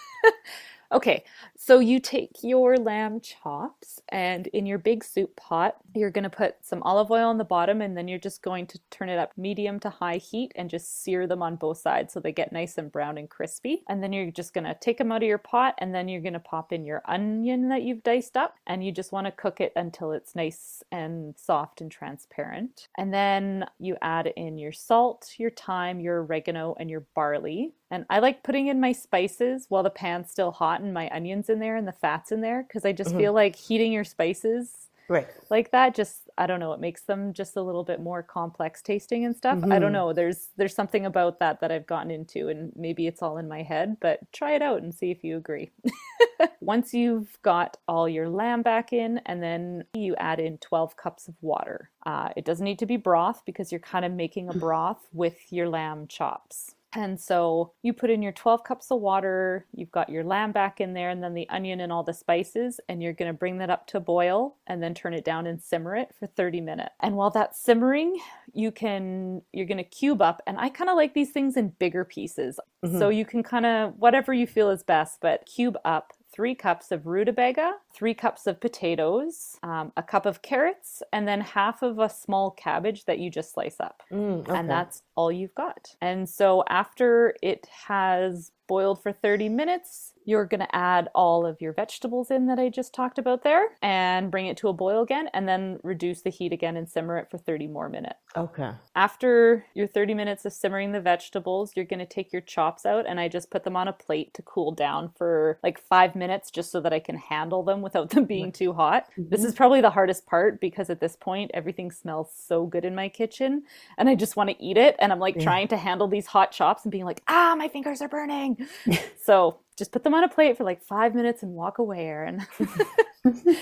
Okay, 0.90 1.24
so 1.55 1.81
you 1.81 2.01
take 2.01 2.31
your 2.42 2.79
lamb 2.79 3.20
chops 3.20 4.01
and 4.09 4.46
in 4.48 4.64
your 4.64 4.79
big 4.79 5.05
soup 5.05 5.37
pot, 5.37 5.77
you're 5.94 6.11
going 6.11 6.24
to 6.24 6.31
put 6.31 6.57
some 6.62 6.83
olive 6.83 7.11
oil 7.11 7.29
on 7.29 7.37
the 7.37 7.44
bottom 7.44 7.83
and 7.83 7.94
then 7.94 8.09
you're 8.09 8.18
just 8.18 8.40
going 8.42 8.66
to 8.68 8.79
turn 8.90 9.11
it 9.11 9.18
up 9.18 9.33
medium 9.37 9.79
to 9.81 9.90
high 9.90 10.16
heat 10.16 10.51
and 10.57 10.70
just 10.70 11.03
sear 11.05 11.27
them 11.27 11.42
on 11.42 11.57
both 11.57 11.77
sides 11.77 12.14
so 12.14 12.20
they 12.20 12.33
get 12.33 12.53
nice 12.53 12.79
and 12.79 12.90
brown 12.90 13.18
and 13.18 13.29
crispy. 13.29 13.85
And 13.90 14.03
then 14.03 14.14
you're 14.14 14.31
just 14.31 14.55
going 14.55 14.64
to 14.64 14.74
take 14.81 14.96
them 14.96 15.12
out 15.12 15.22
of 15.22 15.29
your 15.29 15.37
pot 15.37 15.74
and 15.77 15.94
then 15.94 16.09
you're 16.09 16.22
going 16.22 16.33
to 16.33 16.38
pop 16.40 16.72
in 16.72 16.87
your 16.87 17.03
onion 17.05 17.68
that 17.68 17.83
you've 17.83 18.03
diced 18.03 18.38
up 18.38 18.55
and 18.66 18.83
you 18.83 18.90
just 18.90 19.12
want 19.12 19.27
to 19.27 19.31
cook 19.33 19.61
it 19.61 19.74
until 19.77 20.12
it's 20.12 20.35
nice 20.35 20.83
and 20.90 21.35
soft 21.37 21.83
and 21.83 21.90
transparent. 21.90 22.88
And 22.96 23.12
then 23.12 23.66
you 23.79 23.98
add 24.01 24.29
in 24.37 24.57
your 24.57 24.72
salt, 24.72 25.35
your 25.37 25.51
thyme, 25.51 26.01
your 26.01 26.22
oregano, 26.22 26.74
and 26.81 26.88
your 26.88 27.05
barley. 27.14 27.74
And 27.90 28.05
I 28.11 28.18
like 28.18 28.42
putting 28.42 28.66
in 28.66 28.81
my 28.81 28.92
spices 28.92 29.66
while 29.68 29.83
the 29.83 29.90
pan's 29.90 30.31
still 30.31 30.51
hot 30.51 30.81
and 30.81 30.92
my 30.92 31.09
onions 31.11 31.48
in 31.48 31.59
there 31.59 31.77
and 31.77 31.88
the 31.88 31.92
fats 31.92 32.33
in 32.33 32.40
there 32.40 32.64
because 32.66 32.85
I 32.85 32.92
just 32.92 33.11
mm-hmm. 33.11 33.18
feel 33.18 33.33
like 33.33 33.57
heating 33.57 33.92
your 33.92 34.05
spices 34.05 34.88
right. 35.09 35.27
like 35.51 35.70
that 35.72 35.94
just 35.94 36.29
I 36.38 36.46
don't 36.46 36.61
know, 36.61 36.72
it 36.72 36.81
makes 36.81 37.03
them 37.03 37.33
just 37.33 37.57
a 37.57 37.62
little 37.62 37.83
bit 37.83 38.01
more 38.01 38.22
complex 38.22 38.81
tasting 38.81 39.24
and 39.24 39.37
stuff. 39.37 39.59
Mm-hmm. 39.59 39.72
I 39.72 39.79
don't 39.79 39.88
mm-hmm. 39.88 39.94
know. 39.94 40.12
There's 40.12 40.51
there's 40.57 40.74
something 40.74 41.07
about 41.07 41.40
that 41.40 41.61
that 41.61 41.72
I've 41.72 41.87
gotten 41.87 42.11
into 42.11 42.48
and 42.48 42.72
maybe 42.77 43.07
it's 43.07 43.22
all 43.22 43.38
in 43.38 43.48
my 43.48 43.62
head, 43.62 43.96
but 44.01 44.20
try 44.33 44.53
it 44.53 44.62
out 44.62 44.83
and 44.83 44.94
see 44.94 45.11
if 45.11 45.24
you 45.24 45.37
agree. 45.37 45.70
Once 46.61 46.94
you've 46.94 47.38
got 47.42 47.77
all 47.88 48.09
your 48.09 48.29
lamb 48.29 48.62
back 48.62 48.92
in 48.92 49.18
and 49.27 49.42
then 49.42 49.85
you 49.94 50.14
add 50.16 50.38
in 50.38 50.59
12 50.59 50.96
cups 50.96 51.27
of 51.27 51.35
water. 51.40 51.90
Uh, 52.07 52.29
it 52.37 52.44
doesn't 52.44 52.64
need 52.64 52.79
to 52.79 52.87
be 52.87 52.96
broth 52.96 53.42
because 53.44 53.72
you're 53.72 53.81
kind 53.81 54.05
of 54.05 54.12
making 54.12 54.48
a 54.48 54.53
broth 54.53 55.09
with 55.12 55.53
your 55.53 55.68
lamb 55.68 56.07
chops. 56.07 56.74
And 56.94 57.20
so 57.20 57.72
you 57.83 57.92
put 57.92 58.11
in 58.11 58.22
your 58.22 58.33
12 58.33 58.64
cups 58.64 58.90
of 58.90 59.01
water, 59.01 59.66
you've 59.74 59.90
got 59.90 60.09
your 60.09 60.24
lamb 60.24 60.53
back 60.53 60.81
in 60.81 60.94
there, 60.94 61.11
and 61.11 61.22
then 61.22 61.35
the 61.35 61.48
onion 61.51 61.81
and 61.81 61.92
all 61.92 62.03
the 62.03 62.14
spices, 62.14 62.81
and 62.88 63.03
you're 63.03 63.12
going 63.12 63.31
to 63.31 63.37
bring 63.37 63.59
that 63.59 63.70
up 63.70 63.87
to 63.88 64.01
boil 64.01 64.57
and 64.66 64.83
then 64.83 64.94
turn 64.94 65.12
it 65.12 65.24
down 65.24 65.46
and 65.46 65.62
simmer 65.62 65.96
it 65.96 66.14
for 66.18 66.27
30 66.27 66.61
minutes. 66.62 66.94
And 67.01 67.16
while 67.16 67.31
that's 67.31 67.61
simmering, 67.61 68.18
you 68.53 68.70
can, 68.70 69.42
you're 69.53 69.66
going 69.66 69.79
to 69.79 69.85
cube 69.85 70.22
up. 70.22 70.42
And 70.46 70.59
I 70.59 70.70
kind 70.70 70.88
of 70.88 70.96
like 70.96 71.14
these 71.14 71.31
things 71.31 71.57
in 71.57 71.68
bigger 71.79 72.05
pieces. 72.05 72.59
Mm-hmm. 72.85 72.98
So 72.98 73.11
you 73.11 73.24
can 73.24 73.42
kind 73.42 73.66
of, 73.66 73.94
whatever 73.98 74.33
you 74.33 74.46
feel 74.46 74.70
is 74.70 74.83
best, 74.83 75.20
but 75.20 75.46
cube 75.46 75.77
up 75.85 76.12
three 76.38 76.55
cups 76.55 76.92
of 76.92 77.05
rutabaga, 77.05 77.72
three 77.92 78.14
cups 78.14 78.46
of 78.46 78.61
potatoes, 78.61 79.57
um, 79.64 79.90
a 79.96 80.03
cup 80.05 80.24
of 80.24 80.40
carrots, 80.40 81.03
and 81.12 81.27
then 81.27 81.40
half 81.40 81.83
of 81.83 81.98
a 81.98 82.09
small 82.09 82.53
cabbage 82.53 83.07
that 83.07 83.18
you 83.18 83.29
just 83.29 83.53
slice 83.53 83.81
up. 83.81 84.05
Mm, 84.12 84.42
okay. 84.42 84.57
And 84.57 84.70
that's 84.70 85.03
all 85.16 85.33
you've 85.33 85.55
got. 85.57 85.96
And 86.01 86.29
so 86.29 86.62
after 86.68 87.35
it 87.42 87.66
has 87.88 88.53
boiled 88.68 89.03
for 89.03 89.11
30 89.11 89.48
minutes, 89.48 90.12
you're 90.29 90.45
going 90.45 90.61
to 90.61 90.77
add 90.77 91.09
all 91.14 91.47
of 91.47 91.59
your 91.59 91.73
vegetables 91.73 92.31
in 92.31 92.49
that 92.49 92.59
I 92.59 92.69
just 92.69 92.93
talked 92.93 93.17
about 93.17 93.45
there 93.45 93.71
and 93.81 94.31
bring 94.31 94.47
it 94.47 94.59
to 94.59 94.69
a 94.69 94.75
boil 94.75 95.03
again 95.03 95.31
and 95.33 95.49
then 95.49 95.81
reduce 95.83 96.21
the 96.21 96.29
heat 96.29 96.53
again 96.53 96.77
and 96.77 96.87
simmer 96.87 97.17
it 97.17 97.31
for 97.31 97.38
30 97.38 97.67
more 97.67 97.88
minutes. 97.88 98.19
Okay. 98.37 98.73
After 98.95 99.64
your 99.73 99.87
30 99.87 100.12
minutes 100.12 100.45
of 100.45 100.53
simmering 100.53 100.93
the 100.93 101.01
vegetables, 101.01 101.73
you're 101.75 101.87
going 101.87 101.99
to 102.01 102.05
take 102.05 102.31
your 102.31 102.43
chops 102.43 102.85
out 102.85 103.07
and 103.09 103.19
I 103.19 103.29
just 103.29 103.51
put 103.51 103.64
them 103.64 103.75
on 103.75 103.88
a 103.88 103.93
plate 103.95 104.35
to 104.35 104.43
cool 104.43 104.71
down 104.71 105.12
for 105.17 105.59
like 105.62 105.81
5 105.81 106.14
minutes 106.14 106.51
just 106.51 106.71
so 106.71 106.83
that 106.83 106.93
I 106.93 107.01
can 107.01 107.17
handle 107.17 107.62
them 107.62 107.81
without 107.81 108.11
them 108.11 108.27
being 108.27 108.53
too 108.53 108.75
hot. 108.75 109.07
Mm-hmm. 109.12 109.31
This 109.31 109.45
is 109.45 109.55
probably 109.55 109.81
the 109.81 109.88
hardest 109.88 110.27
part 110.27 110.61
because 110.61 110.91
at 110.91 111.01
this 111.01 111.17
point 111.17 111.53
everything 111.55 111.91
smells 111.91 112.29
so 112.37 112.67
good 112.67 112.85
in 112.85 112.95
my 112.95 113.09
kitchen 113.09 113.62
and 113.97 114.11
I 114.11 114.14
just 114.14 114.37
want 114.37 114.51
to 114.51 114.62
eat 114.62 114.77
it 114.77 114.95
and 114.99 115.11
I'm 115.11 115.21
like 115.21 115.37
yeah. 115.37 115.45
trying 115.45 115.69
to 115.69 115.79
handle 115.79 116.07
these 116.07 116.27
hot 116.27 116.53
chops 116.53 116.85
and 116.85 116.93
being 116.93 117.07
like, 117.07 117.23
"Ah, 117.29 117.55
my 117.57 117.69
fingers 117.69 118.03
are 118.03 118.09
burning." 118.09 118.59
so 119.25 119.61
just 119.79 119.93
put 119.93 120.05
them 120.05 120.14
on 120.14 120.25
a 120.25 120.29
plate 120.29 120.57
for 120.59 120.64
like 120.64 120.83
five 120.83 121.14
minutes 121.14 121.43
and 121.43 121.53
walk 121.53 121.79
away, 121.79 122.07
Erin. 122.07 122.47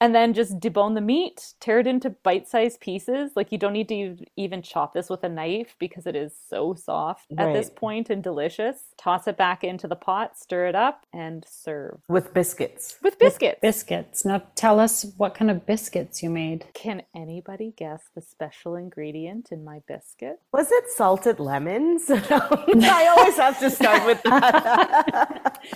and 0.00 0.14
then 0.14 0.32
just 0.32 0.58
debone 0.58 0.94
the 0.94 1.00
meat, 1.00 1.54
tear 1.60 1.78
it 1.78 1.86
into 1.86 2.10
bite-sized 2.10 2.80
pieces. 2.80 3.32
Like 3.36 3.52
you 3.52 3.58
don't 3.58 3.74
need 3.74 3.88
to 3.88 4.16
even 4.36 4.62
chop 4.62 4.94
this 4.94 5.10
with 5.10 5.22
a 5.22 5.28
knife 5.28 5.76
because 5.78 6.06
it 6.06 6.16
is 6.16 6.32
so 6.48 6.74
soft 6.74 7.26
right. 7.30 7.48
at 7.48 7.52
this 7.52 7.70
point 7.70 8.08
and 8.08 8.22
delicious. 8.22 8.94
Toss 8.96 9.26
it 9.26 9.36
back 9.36 9.62
into 9.62 9.86
the 9.86 9.96
pot, 9.96 10.38
stir 10.38 10.66
it 10.66 10.74
up, 10.74 11.04
and 11.12 11.44
serve 11.46 11.98
with 12.08 12.32
biscuits. 12.32 12.96
With 13.02 13.18
biscuits. 13.18 13.56
With 13.56 13.60
biscuits. 13.60 14.24
Now 14.24 14.42
tell 14.54 14.80
us 14.80 15.06
what 15.18 15.34
kind 15.34 15.50
of 15.50 15.66
biscuits 15.66 16.22
you 16.22 16.30
made. 16.30 16.66
Can 16.72 17.02
anybody 17.14 17.74
guess 17.76 18.04
the 18.14 18.22
special 18.22 18.76
ingredient 18.76 19.52
in 19.52 19.64
my 19.64 19.82
biscuit? 19.86 20.40
Was 20.52 20.72
it 20.72 20.90
salted 20.90 21.38
lemons? 21.40 22.04
I 22.10 23.14
always 23.16 23.36
have 23.36 23.58
to 23.60 23.70
start 23.70 24.06
with 24.06 24.22
that. 24.22 25.62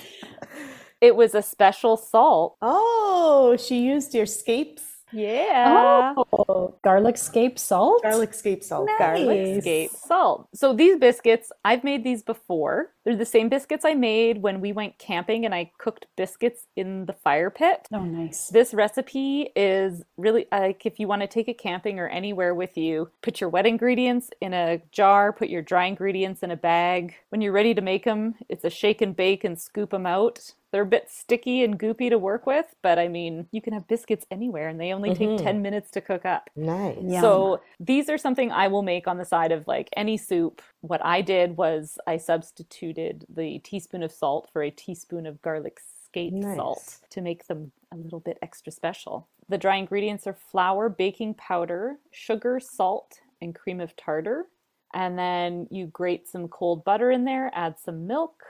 It 1.05 1.15
was 1.15 1.35
a 1.35 1.43
special 1.43 1.97
salt. 1.97 2.57
Oh, 2.63 3.55
she 3.59 3.77
used 3.81 4.15
your 4.15 4.25
scapes. 4.25 4.81
Yeah. 5.11 6.15
Oh, 6.17 6.73
garlic 6.83 7.15
scape 7.17 7.59
salt? 7.59 8.01
Garlic 8.01 8.33
scape 8.33 8.63
salt. 8.63 8.87
Nice. 8.87 8.97
Garlic 8.97 9.61
scape 9.61 9.91
salt. 9.91 10.47
So 10.55 10.73
these 10.73 10.97
biscuits, 10.97 11.51
I've 11.63 11.83
made 11.83 12.03
these 12.03 12.23
before. 12.23 12.89
They're 13.03 13.15
the 13.15 13.23
same 13.23 13.49
biscuits 13.49 13.85
I 13.85 13.93
made 13.93 14.41
when 14.41 14.61
we 14.61 14.71
went 14.71 14.97
camping 14.97 15.45
and 15.45 15.53
I 15.53 15.71
cooked 15.77 16.07
biscuits 16.17 16.65
in 16.75 17.05
the 17.05 17.13
fire 17.13 17.51
pit. 17.51 17.87
Oh, 17.93 18.03
nice. 18.03 18.49
This 18.49 18.73
recipe 18.73 19.51
is 19.55 20.03
really 20.17 20.47
like 20.51 20.87
if 20.87 20.99
you 20.99 21.07
want 21.07 21.21
to 21.21 21.27
take 21.27 21.47
it 21.47 21.59
camping 21.59 21.99
or 21.99 22.07
anywhere 22.07 22.55
with 22.55 22.75
you, 22.75 23.11
put 23.21 23.39
your 23.39 23.51
wet 23.51 23.67
ingredients 23.67 24.31
in 24.41 24.55
a 24.55 24.81
jar, 24.91 25.31
put 25.31 25.49
your 25.49 25.61
dry 25.61 25.85
ingredients 25.85 26.41
in 26.41 26.49
a 26.49 26.57
bag. 26.57 27.13
When 27.29 27.41
you're 27.41 27.53
ready 27.53 27.75
to 27.75 27.81
make 27.81 28.05
them, 28.05 28.35
it's 28.49 28.65
a 28.65 28.71
shake 28.71 29.01
and 29.01 29.15
bake 29.15 29.43
and 29.43 29.61
scoop 29.61 29.91
them 29.91 30.07
out. 30.07 30.55
They're 30.75 30.81
a 30.81 30.85
bit 30.85 31.09
sticky 31.09 31.63
and 31.63 31.79
goopy 31.79 32.09
to 32.09 32.17
work 32.17 32.45
with, 32.45 32.75
but 32.81 32.99
I 32.99 33.07
mean, 33.07 33.47
you 33.51 33.61
can 33.61 33.71
have 33.71 33.87
biscuits 33.87 34.25
anywhere 34.29 34.67
and 34.67 34.77
they 34.77 34.91
only 34.91 35.11
mm-hmm. 35.11 35.37
take 35.37 35.45
10 35.45 35.61
minutes 35.61 35.89
to 35.91 36.01
cook 36.01 36.25
up. 36.25 36.49
Nice. 36.57 36.97
So 37.21 37.61
these 37.79 38.09
are 38.09 38.17
something 38.17 38.51
I 38.51 38.67
will 38.67 38.81
make 38.81 39.07
on 39.07 39.17
the 39.17 39.23
side 39.23 39.53
of 39.53 39.65
like 39.69 39.87
any 39.95 40.17
soup. 40.17 40.61
What 40.81 40.99
I 41.05 41.21
did 41.21 41.55
was 41.55 41.97
I 42.05 42.17
substituted 42.17 43.25
the 43.33 43.59
teaspoon 43.59 44.03
of 44.03 44.11
salt 44.11 44.49
for 44.51 44.63
a 44.63 44.69
teaspoon 44.69 45.25
of 45.25 45.41
garlic 45.41 45.79
scape 46.03 46.33
nice. 46.33 46.57
salt 46.57 46.99
to 47.11 47.21
make 47.21 47.47
them 47.47 47.71
a 47.93 47.95
little 47.95 48.19
bit 48.19 48.37
extra 48.41 48.69
special. 48.69 49.29
The 49.47 49.57
dry 49.57 49.77
ingredients 49.77 50.27
are 50.27 50.33
flour, 50.33 50.89
baking 50.89 51.35
powder, 51.35 51.99
sugar, 52.11 52.59
salt, 52.59 53.21
and 53.41 53.55
cream 53.55 53.79
of 53.79 53.95
tartar. 53.95 54.47
And 54.93 55.17
then 55.17 55.69
you 55.71 55.85
grate 55.85 56.27
some 56.27 56.49
cold 56.49 56.83
butter 56.83 57.11
in 57.11 57.23
there, 57.23 57.49
add 57.53 57.79
some 57.79 58.07
milk, 58.07 58.43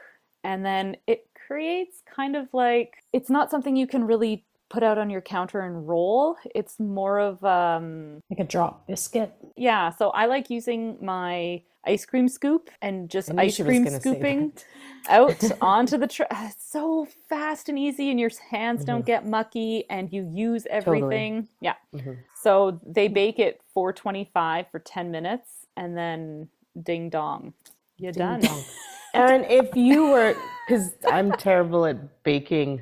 and 0.43 0.65
then 0.65 0.95
it 1.07 1.27
creates 1.45 2.01
kind 2.05 2.35
of 2.35 2.47
like 2.53 3.03
it's 3.13 3.29
not 3.29 3.51
something 3.51 3.75
you 3.75 3.87
can 3.87 4.05
really 4.05 4.45
put 4.69 4.83
out 4.83 4.97
on 4.97 5.09
your 5.09 5.21
counter 5.21 5.61
and 5.61 5.87
roll. 5.87 6.35
It's 6.53 6.79
more 6.79 7.19
of 7.19 7.43
um 7.43 8.21
like 8.29 8.39
a 8.39 8.43
drop 8.43 8.87
biscuit. 8.87 9.33
Yeah, 9.55 9.91
so 9.91 10.09
I 10.09 10.25
like 10.25 10.49
using 10.49 10.97
my 11.01 11.61
ice 11.85 12.05
cream 12.05 12.27
scoop 12.27 12.69
and 12.81 13.09
just 13.09 13.31
ice 13.37 13.61
cream 13.61 13.87
scooping 13.87 14.53
out 15.07 15.43
onto 15.61 15.97
the 15.97 16.07
tray. 16.07 16.27
So 16.57 17.07
fast 17.29 17.69
and 17.69 17.77
easy 17.77 18.09
and 18.09 18.19
your 18.19 18.31
hands 18.49 18.81
mm-hmm. 18.81 18.87
don't 18.87 19.05
get 19.05 19.25
mucky 19.25 19.85
and 19.89 20.11
you 20.11 20.29
use 20.33 20.65
everything. 20.69 21.33
Totally. 21.33 21.49
Yeah. 21.61 21.75
Mm-hmm. 21.93 22.13
So 22.41 22.79
they 22.85 23.07
bake 23.07 23.39
it 23.39 23.61
425 23.73 24.65
for 24.71 24.79
10 24.79 25.11
minutes 25.11 25.49
and 25.77 25.97
then 25.97 26.49
ding 26.81 27.09
dong. 27.09 27.53
You're 27.97 28.11
ding 28.11 28.39
done. 28.39 28.63
And 29.13 29.45
if 29.49 29.75
you 29.75 30.09
were, 30.09 30.35
because 30.65 30.91
I'm 31.09 31.31
terrible 31.33 31.85
at 31.85 32.23
baking 32.23 32.81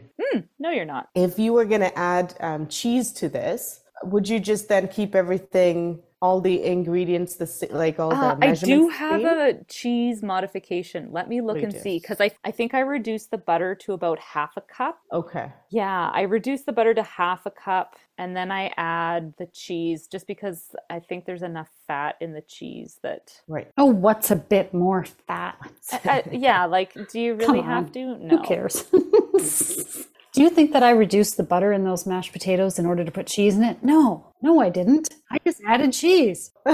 No, 0.60 0.72
you're 0.72 0.86
not. 0.86 1.10
If 1.16 1.38
you 1.38 1.54
were 1.54 1.66
going 1.66 1.82
to 1.82 1.98
add 1.98 2.36
um, 2.40 2.68
cheese 2.68 3.12
to 3.14 3.30
this, 3.30 3.82
would 4.04 4.28
you 4.28 4.40
just 4.40 4.68
then 4.70 4.88
keep 4.88 5.16
everything, 5.16 6.02
all 6.22 6.42
the 6.42 6.64
ingredients, 6.64 7.36
the 7.36 7.68
like 7.72 8.00
all 8.00 8.10
the 8.10 8.16
Uh, 8.16 8.38
I 8.42 8.54
do 8.54 8.90
have 8.90 9.22
same? 9.22 9.28
a 9.28 9.64
cheese 9.66 10.24
modification. 10.24 11.12
Let 11.12 11.28
me 11.30 11.42
look 11.42 11.58
you 11.58 11.64
and 11.64 11.74
see 11.74 12.00
because 12.00 12.20
I, 12.22 12.32
I 12.44 12.52
think 12.52 12.74
I 12.74 12.80
reduced 12.80 13.32
the 13.32 13.38
butter 13.38 13.76
to 13.76 13.94
about 13.94 14.20
half 14.20 14.54
a 14.58 14.62
cup. 14.62 15.00
Okay. 15.12 15.52
Yeah, 15.70 16.10
I 16.14 16.22
reduced 16.22 16.66
the 16.66 16.74
butter 16.74 16.94
to 16.94 17.04
half 17.04 17.46
a 17.46 17.52
cup 17.52 17.96
and 18.18 18.36
then 18.36 18.52
I 18.52 18.72
add 18.78 19.34
the 19.38 19.48
cheese 19.48 20.08
just 20.08 20.28
because 20.28 20.76
I 20.90 21.00
think 21.00 21.26
there's 21.26 21.44
enough 21.44 21.70
fat 21.88 22.16
in 22.22 22.34
the 22.34 22.42
cheese 22.42 23.00
that. 23.04 23.32
Right. 23.48 23.72
Oh, 23.78 23.86
what's 23.86 24.32
a 24.32 24.36
bit 24.36 24.74
more 24.74 25.06
fat? 25.28 25.58
Uh, 26.06 26.22
yeah, 26.32 26.66
like, 26.66 26.94
do 27.10 27.20
you 27.20 27.34
really 27.36 27.60
Come 27.60 27.66
have 27.66 27.86
on. 27.86 27.92
to? 27.92 28.18
No. 28.18 28.38
Who 28.38 28.44
cares? 28.44 28.84
Do 30.34 30.42
you 30.42 30.50
think 30.50 30.72
that 30.74 30.82
I 30.82 30.90
reduced 30.90 31.38
the 31.38 31.44
butter 31.44 31.72
in 31.72 31.84
those 31.84 32.08
mashed 32.08 32.34
potatoes 32.34 32.80
in 32.80 32.88
order 32.88 33.04
to 33.04 33.12
put 33.12 33.28
cheese 33.28 33.56
in 33.56 33.64
it? 33.64 33.84
No, 33.84 34.34
no, 34.42 34.60
I 34.60 34.70
didn't. 34.70 35.14
I 35.30 35.38
just 35.46 35.62
added 35.68 35.94
cheese. 35.94 36.52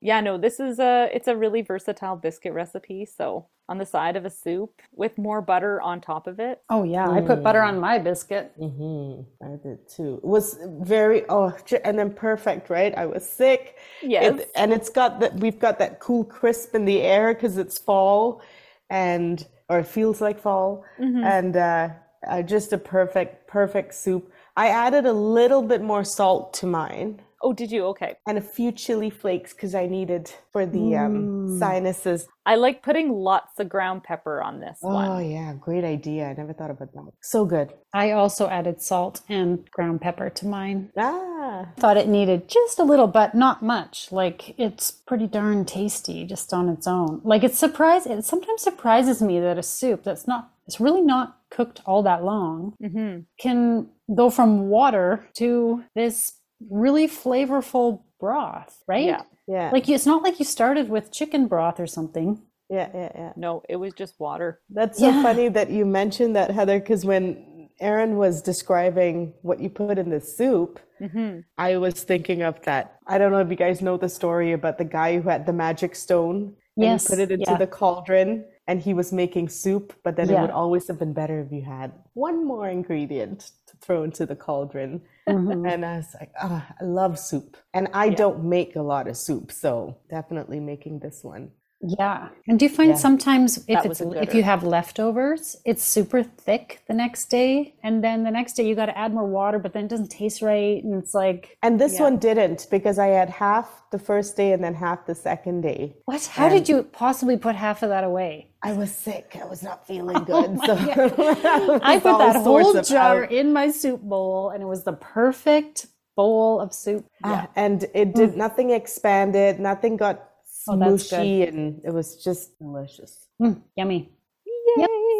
Yeah, 0.00 0.20
no, 0.20 0.38
this 0.38 0.60
is 0.60 0.78
a 0.78 1.08
it's 1.12 1.28
a 1.28 1.36
really 1.36 1.62
versatile 1.62 2.16
biscuit 2.16 2.52
recipe. 2.52 3.04
So 3.04 3.46
on 3.68 3.78
the 3.78 3.84
side 3.84 4.16
of 4.16 4.24
a 4.24 4.30
soup 4.30 4.80
with 4.92 5.18
more 5.18 5.42
butter 5.42 5.80
on 5.82 6.00
top 6.00 6.26
of 6.26 6.40
it. 6.40 6.62
Oh 6.70 6.84
yeah, 6.84 7.10
I 7.10 7.20
put 7.20 7.42
butter 7.42 7.62
on 7.62 7.78
my 7.80 7.98
biscuit. 7.98 8.52
hmm 8.58 9.20
I 9.42 9.56
did 9.62 9.88
too. 9.88 10.20
It 10.22 10.24
was 10.24 10.58
very 10.80 11.24
oh, 11.28 11.52
and 11.84 11.98
then 11.98 12.12
perfect, 12.12 12.70
right? 12.70 12.96
I 12.96 13.06
was 13.06 13.28
sick. 13.28 13.76
Yes. 14.02 14.40
It- 14.40 14.50
and 14.56 14.72
it's 14.72 14.88
got 14.88 15.20
that 15.20 15.34
we've 15.34 15.58
got 15.58 15.78
that 15.80 16.00
cool 16.00 16.24
crisp 16.24 16.74
in 16.74 16.84
the 16.84 17.00
air 17.02 17.34
because 17.34 17.58
it's 17.58 17.78
fall, 17.78 18.40
and 18.88 19.46
or 19.68 19.80
it 19.80 19.86
feels 19.86 20.20
like 20.20 20.40
fall, 20.40 20.84
Mm-hmm. 20.98 21.24
and 21.24 21.56
uh, 21.56 21.88
uh, 22.26 22.42
just 22.42 22.72
a 22.72 22.78
perfect 22.78 23.48
perfect 23.48 23.94
soup. 23.94 24.32
I 24.56 24.68
added 24.68 25.04
a 25.06 25.12
little 25.12 25.62
bit 25.62 25.82
more 25.82 26.04
salt 26.04 26.54
to 26.54 26.66
mine 26.66 27.20
Oh, 27.42 27.52
did 27.52 27.70
you? 27.70 27.84
Okay. 27.86 28.16
and 28.26 28.36
a 28.38 28.40
few 28.40 28.72
chili 28.72 29.10
flakes 29.10 29.52
because 29.52 29.74
I 29.74 29.86
needed 29.86 30.32
for 30.52 30.66
the 30.66 30.96
um, 30.96 31.58
sinuses. 31.58 32.26
I 32.44 32.56
like 32.56 32.82
putting 32.82 33.10
lots 33.12 33.58
of 33.60 33.68
ground 33.68 34.02
pepper 34.04 34.42
on 34.42 34.60
this 34.60 34.78
Oh 34.82 34.92
one. 34.92 35.30
yeah, 35.30 35.54
great 35.54 35.84
idea. 35.84 36.26
I 36.28 36.32
never 36.34 36.52
thought 36.52 36.70
about 36.70 36.92
that. 36.94 37.12
So 37.20 37.44
good. 37.44 37.72
I 37.94 38.10
also 38.12 38.48
added 38.48 38.80
salt 38.82 39.20
and 39.28 39.70
ground 39.70 40.00
pepper 40.00 40.30
to 40.30 40.46
mine. 40.46 40.90
Ah, 40.96 41.68
Thought 41.78 41.96
it 41.96 42.08
needed 42.08 42.48
just 42.48 42.78
a 42.78 42.84
little, 42.84 43.06
but 43.06 43.34
not 43.34 43.62
much. 43.62 44.10
Like 44.10 44.58
it's 44.58 44.90
pretty 44.90 45.26
darn 45.26 45.64
tasty 45.64 46.24
just 46.24 46.52
on 46.52 46.68
its 46.68 46.86
own. 46.86 47.20
Like 47.24 47.44
it's 47.44 47.58
surprise. 47.58 48.06
It 48.06 48.24
sometimes 48.24 48.62
surprises 48.62 49.22
me 49.22 49.38
that 49.40 49.58
a 49.58 49.62
soup 49.62 50.02
that's 50.04 50.26
not, 50.26 50.50
it's 50.66 50.80
really 50.80 51.02
not 51.02 51.36
cooked 51.50 51.80
all 51.86 52.02
that 52.02 52.24
long, 52.24 52.74
hmm 52.80 53.20
can 53.38 53.88
go 54.14 54.30
from 54.30 54.68
water 54.68 55.28
to 55.34 55.84
this 55.94 56.32
really 56.70 57.06
flavorful 57.08 58.02
broth, 58.20 58.82
right? 58.86 59.04
Yeah. 59.04 59.22
yeah, 59.46 59.70
Like 59.72 59.88
it's 59.88 60.06
not 60.06 60.22
like 60.22 60.38
you 60.38 60.44
started 60.44 60.88
with 60.88 61.12
chicken 61.12 61.46
broth 61.48 61.78
or 61.80 61.86
something. 61.86 62.42
yeah, 62.70 62.88
yeah, 62.94 63.12
yeah. 63.14 63.32
No, 63.36 63.62
it 63.68 63.76
was 63.76 63.92
just 63.94 64.18
water. 64.20 64.60
That's 64.70 64.98
so 64.98 65.06
Yeah. 65.08 65.22
funny 65.22 65.48
that 65.48 65.70
you 65.70 65.86
mentioned 65.86 66.36
that, 66.36 66.50
Heather, 66.50 66.78
because 66.80 67.04
when 67.04 67.68
Aaron 67.80 68.16
was 68.16 68.42
describing 68.42 69.32
what 69.42 69.60
you 69.60 69.70
put 69.70 69.98
in 69.98 70.10
the 70.10 70.20
soup, 70.20 70.80
hmm 70.98 71.40
I 71.56 71.76
was 71.76 72.02
thinking 72.02 72.42
of 72.42 72.60
that. 72.62 72.98
I 73.06 73.18
don't 73.18 73.30
know 73.32 73.38
if 73.38 73.50
you 73.50 73.56
guys 73.56 73.80
know 73.80 73.96
the 73.96 74.08
story 74.08 74.52
about 74.52 74.78
the 74.78 74.84
guy 74.84 75.16
who 75.20 75.28
had 75.28 75.46
the 75.46 75.52
magic 75.52 75.94
stone 75.94 76.54
and 76.76 76.84
Yes, 76.90 77.04
he 77.04 77.08
put 77.08 77.18
it 77.20 77.30
into 77.30 77.50
yeah. 77.52 77.58
the 77.58 77.66
cauldron 77.68 78.44
and 78.66 78.80
he 78.82 78.92
was 78.94 79.12
making 79.12 79.48
soup, 79.48 79.94
but 80.04 80.16
then 80.16 80.28
it 80.28 80.38
would 80.42 80.50
always 80.50 80.88
have 80.88 80.98
been 80.98 81.14
better 81.14 81.40
if 81.40 81.50
you 81.52 81.62
had 81.62 81.92
one 82.14 82.44
more 82.44 82.68
ingredient 82.68 83.52
to 83.68 83.76
throw 83.80 84.02
into 84.02 84.26
the 84.26 84.36
cauldron. 84.36 85.00
Mhm. 85.28 85.72
And 85.72 85.84
I 85.84 85.96
was 85.98 86.14
like, 86.18 86.32
ah, 86.40 86.66
I 86.80 86.84
love 86.84 87.18
soup. 87.18 87.56
And 87.74 87.88
I 87.92 88.08
don't 88.10 88.44
make 88.44 88.76
a 88.76 88.82
lot 88.82 89.08
of 89.08 89.16
soup, 89.16 89.52
so 89.52 89.98
definitely 90.10 90.60
making 90.60 91.00
this 91.00 91.22
one. 91.22 91.52
Yeah. 91.80 92.28
And 92.48 92.58
do 92.58 92.64
you 92.64 92.68
find 92.70 92.90
Yeah. 92.90 92.96
sometimes 92.96 93.58
if 93.58 93.66
That 93.66 93.86
it's 93.86 94.00
if 94.00 94.34
you 94.34 94.42
have 94.42 94.64
leftovers, 94.64 95.56
it's 95.64 95.84
super 95.84 96.22
thick 96.24 96.82
the 96.88 96.94
next 96.94 97.26
day, 97.30 97.74
and 97.84 98.02
then 98.02 98.24
the 98.24 98.30
next 98.32 98.54
day 98.54 98.66
you 98.66 98.74
got 98.74 98.86
to 98.86 98.98
add 98.98 99.14
more 99.14 99.26
water, 99.26 99.58
but 99.60 99.72
then 99.74 99.84
it 99.84 99.88
doesn't 99.88 100.10
taste 100.10 100.42
right, 100.42 100.82
and 100.82 100.94
it's 101.00 101.14
like, 101.14 101.56
And 101.62 101.80
this 101.80 101.94
Yeah. 101.94 102.02
one 102.04 102.16
didn't 102.18 102.66
because 102.70 102.98
I 102.98 103.08
had 103.08 103.30
half 103.30 103.84
the 103.90 103.98
first 103.98 104.36
day 104.36 104.52
and 104.52 104.62
then 104.64 104.74
half 104.74 105.06
the 105.06 105.14
second 105.14 105.60
day. 105.60 105.94
what? 106.06 106.24
How 106.26 106.48
did 106.48 106.68
you 106.68 106.82
possibly 106.82 107.36
put 107.36 107.54
half 107.54 107.82
of 107.84 107.90
that 107.90 108.02
away? 108.04 108.48
I 108.62 108.72
was 108.72 108.90
sick. 108.90 109.36
I 109.40 109.46
was 109.46 109.62
not 109.62 109.86
feeling 109.86 110.24
good. 110.24 110.56
my 110.56 110.66
so 110.66 110.74
I 111.82 112.00
put 112.00 112.18
that 112.18 112.36
whole 112.42 112.82
jar 112.82 113.22
out. 113.24 113.30
in 113.32 113.52
my 113.52 113.70
soup 113.70 114.02
bowl, 114.02 114.50
and 114.50 114.62
it 114.64 114.66
was 114.66 114.82
the 114.82 114.94
perfect 114.94 115.86
bowl 116.16 116.58
of 116.60 116.74
soup. 116.74 117.04
Ah, 117.22 117.46
and 117.54 117.86
it 117.94 118.16
did 118.16 118.36
nothing 118.36 118.70
expanded, 118.70 119.60
nothing 119.60 119.96
got 119.96 120.27
Oh, 120.68 120.74
smooshy, 120.76 121.46
and 121.48 121.80
it 121.84 121.92
was 121.92 122.22
just 122.22 122.58
delicious. 122.58 123.26
Mm, 123.40 123.62
yummy. 123.76 124.10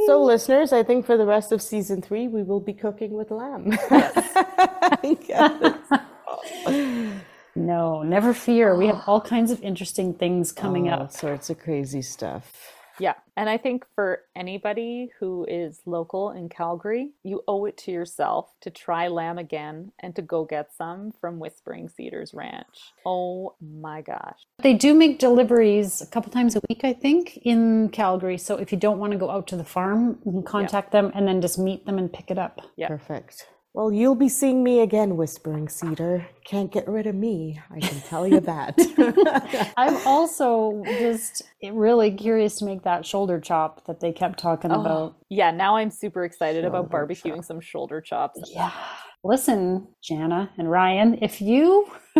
So, 0.06 0.22
listeners, 0.22 0.72
I 0.72 0.82
think 0.82 1.04
for 1.06 1.16
the 1.16 1.26
rest 1.26 1.52
of 1.52 1.60
season 1.60 2.00
three, 2.02 2.28
we 2.28 2.42
will 2.42 2.60
be 2.60 2.72
cooking 2.72 3.12
with 3.12 3.30
lamb. 3.30 3.76
Yes. 5.28 5.74
No, 7.54 8.02
never 8.02 8.32
fear. 8.34 8.76
We 8.76 8.86
have 8.86 9.02
all 9.06 9.20
kinds 9.20 9.50
of 9.50 9.60
interesting 9.62 10.14
things 10.14 10.52
coming 10.52 10.88
All 10.88 11.02
up. 11.02 11.12
sorts 11.12 11.50
of 11.50 11.58
crazy 11.58 12.02
stuff. 12.02 12.72
Yeah. 12.98 13.14
And 13.36 13.48
I 13.48 13.56
think 13.56 13.84
for 13.94 14.22
anybody 14.34 15.10
who 15.18 15.46
is 15.48 15.80
local 15.86 16.30
in 16.30 16.48
Calgary, 16.48 17.12
you 17.22 17.42
owe 17.46 17.64
it 17.66 17.76
to 17.78 17.90
yourself 17.90 18.50
to 18.60 18.70
try 18.70 19.08
lamb 19.08 19.38
again 19.38 19.92
and 20.00 20.14
to 20.16 20.22
go 20.22 20.44
get 20.44 20.74
some 20.76 21.12
from 21.20 21.38
Whispering 21.38 21.88
Cedars 21.88 22.34
Ranch. 22.34 22.92
Oh 23.06 23.54
my 23.60 24.02
gosh. 24.02 24.40
They 24.62 24.74
do 24.74 24.94
make 24.94 25.18
deliveries 25.18 26.00
a 26.00 26.06
couple 26.06 26.32
times 26.32 26.56
a 26.56 26.60
week, 26.68 26.80
I 26.84 26.92
think, 26.92 27.38
in 27.42 27.90
Calgary. 27.90 28.38
So 28.38 28.56
if 28.56 28.72
you 28.72 28.78
don't 28.78 28.98
want 28.98 29.12
to 29.12 29.18
go 29.18 29.30
out 29.30 29.46
to 29.48 29.56
the 29.56 29.64
farm, 29.64 30.18
you 30.24 30.32
can 30.32 30.42
contact 30.42 30.92
them 30.92 31.12
and 31.14 31.26
then 31.26 31.40
just 31.40 31.58
meet 31.58 31.86
them 31.86 31.98
and 31.98 32.12
pick 32.12 32.30
it 32.30 32.38
up. 32.38 32.60
Yeah. 32.76 32.88
Perfect. 32.88 33.46
Well, 33.74 33.92
you'll 33.92 34.14
be 34.16 34.28
seeing 34.28 34.64
me 34.64 34.80
again, 34.80 35.16
Whispering 35.16 35.68
Cedar. 35.68 36.26
Can't 36.44 36.72
get 36.72 36.88
rid 36.88 37.06
of 37.06 37.14
me. 37.14 37.60
I 37.70 37.78
can 37.78 38.00
tell 38.00 38.26
you 38.26 38.40
that. 38.40 38.74
I'm 39.76 39.96
also 40.06 40.82
just 40.86 41.42
really 41.62 42.10
curious 42.10 42.56
to 42.58 42.64
make 42.64 42.82
that 42.82 43.06
shoulder 43.06 43.38
chop 43.38 43.84
that 43.86 44.00
they 44.00 44.10
kept 44.10 44.38
talking 44.40 44.72
Oh, 44.72 44.80
about. 44.80 45.16
yeah. 45.28 45.50
Now 45.52 45.76
I'm 45.76 45.90
super 45.90 46.24
excited 46.24 46.64
about 46.64 46.90
barbecuing 46.90 47.36
chop. 47.36 47.44
some 47.44 47.60
shoulder 47.60 48.00
chops. 48.00 48.40
Yeah. 48.52 48.72
Listen, 49.22 49.86
Jana 50.02 50.50
and 50.58 50.70
Ryan, 50.70 51.18
if 51.22 51.40
you 51.40 51.88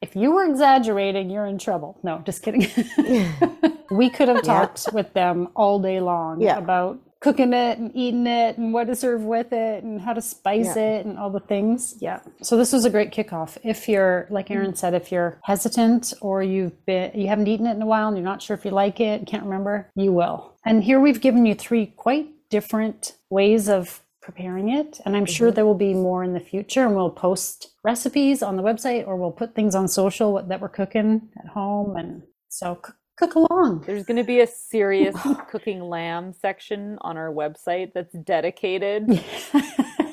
if 0.00 0.14
you 0.14 0.30
were 0.32 0.44
exaggerating, 0.46 1.30
you're 1.30 1.46
in 1.46 1.58
trouble. 1.58 1.98
No, 2.02 2.22
just 2.24 2.42
kidding. 2.42 2.66
we 3.90 4.08
could 4.08 4.28
have 4.28 4.42
talked 4.42 4.88
with 4.92 5.12
them 5.14 5.48
all 5.56 5.78
day 5.80 6.00
long 6.00 6.40
Yeah. 6.40 6.58
about 6.58 6.98
cooking 7.22 7.52
it 7.52 7.78
and 7.78 7.90
eating 7.94 8.26
it 8.26 8.58
and 8.58 8.72
what 8.74 8.88
to 8.88 8.96
serve 8.96 9.22
with 9.22 9.52
it 9.52 9.84
and 9.84 10.00
how 10.00 10.12
to 10.12 10.20
spice 10.20 10.76
Yeah. 10.76 10.96
it 10.96 11.06
and 11.06 11.18
all 11.18 11.30
the 11.30 11.40
things. 11.40 11.94
Yeah. 12.00 12.20
So 12.42 12.56
this 12.56 12.72
was 12.72 12.84
a 12.84 12.90
great 12.90 13.12
kickoff. 13.12 13.56
If 13.62 13.88
you're 13.88 14.26
like 14.28 14.50
Aaron 14.50 14.68
mm-hmm. 14.68 14.76
said, 14.76 14.94
if 14.94 15.12
you're 15.12 15.38
hesitant 15.44 16.12
or 16.20 16.42
you've 16.42 16.84
been 16.84 17.12
you 17.14 17.28
haven't 17.28 17.46
eaten 17.46 17.66
it 17.66 17.76
in 17.76 17.82
a 17.82 17.86
while 17.86 18.08
and 18.08 18.16
you're 18.16 18.24
not 18.24 18.42
sure 18.42 18.56
if 18.56 18.64
you 18.64 18.72
like 18.72 19.00
it, 19.00 19.26
can't 19.26 19.44
remember, 19.44 19.88
you 19.94 20.12
will. 20.12 20.56
And 20.64 20.82
here 20.82 21.00
we've 21.00 21.20
given 21.20 21.46
you 21.46 21.54
three 21.54 21.86
quite 21.86 22.28
different 22.50 23.16
ways 23.30 23.68
of 23.68 24.02
preparing 24.20 24.68
it 24.68 25.00
and 25.04 25.16
i'm 25.16 25.26
sure 25.26 25.48
mm-hmm. 25.48 25.56
there 25.56 25.66
will 25.66 25.74
be 25.74 25.94
more 25.94 26.22
in 26.22 26.32
the 26.32 26.38
future 26.38 26.86
and 26.86 26.94
we'll 26.94 27.10
post 27.10 27.72
recipes 27.82 28.40
on 28.40 28.56
the 28.56 28.62
website 28.62 29.04
or 29.04 29.16
we'll 29.16 29.32
put 29.32 29.52
things 29.52 29.74
on 29.74 29.88
social 29.88 30.40
that 30.40 30.60
we're 30.60 30.68
cooking 30.68 31.28
at 31.36 31.48
home 31.48 31.96
and 31.96 32.22
so 32.48 32.80
cook, 33.16 33.34
along 33.34 33.84
There's 33.86 34.04
going 34.04 34.16
to 34.16 34.24
be 34.24 34.40
a 34.40 34.46
serious 34.46 35.16
cooking 35.50 35.80
lamb 35.80 36.32
section 36.32 36.98
on 37.00 37.16
our 37.16 37.32
website 37.32 37.92
that's 37.94 38.14
dedicated. 38.14 39.06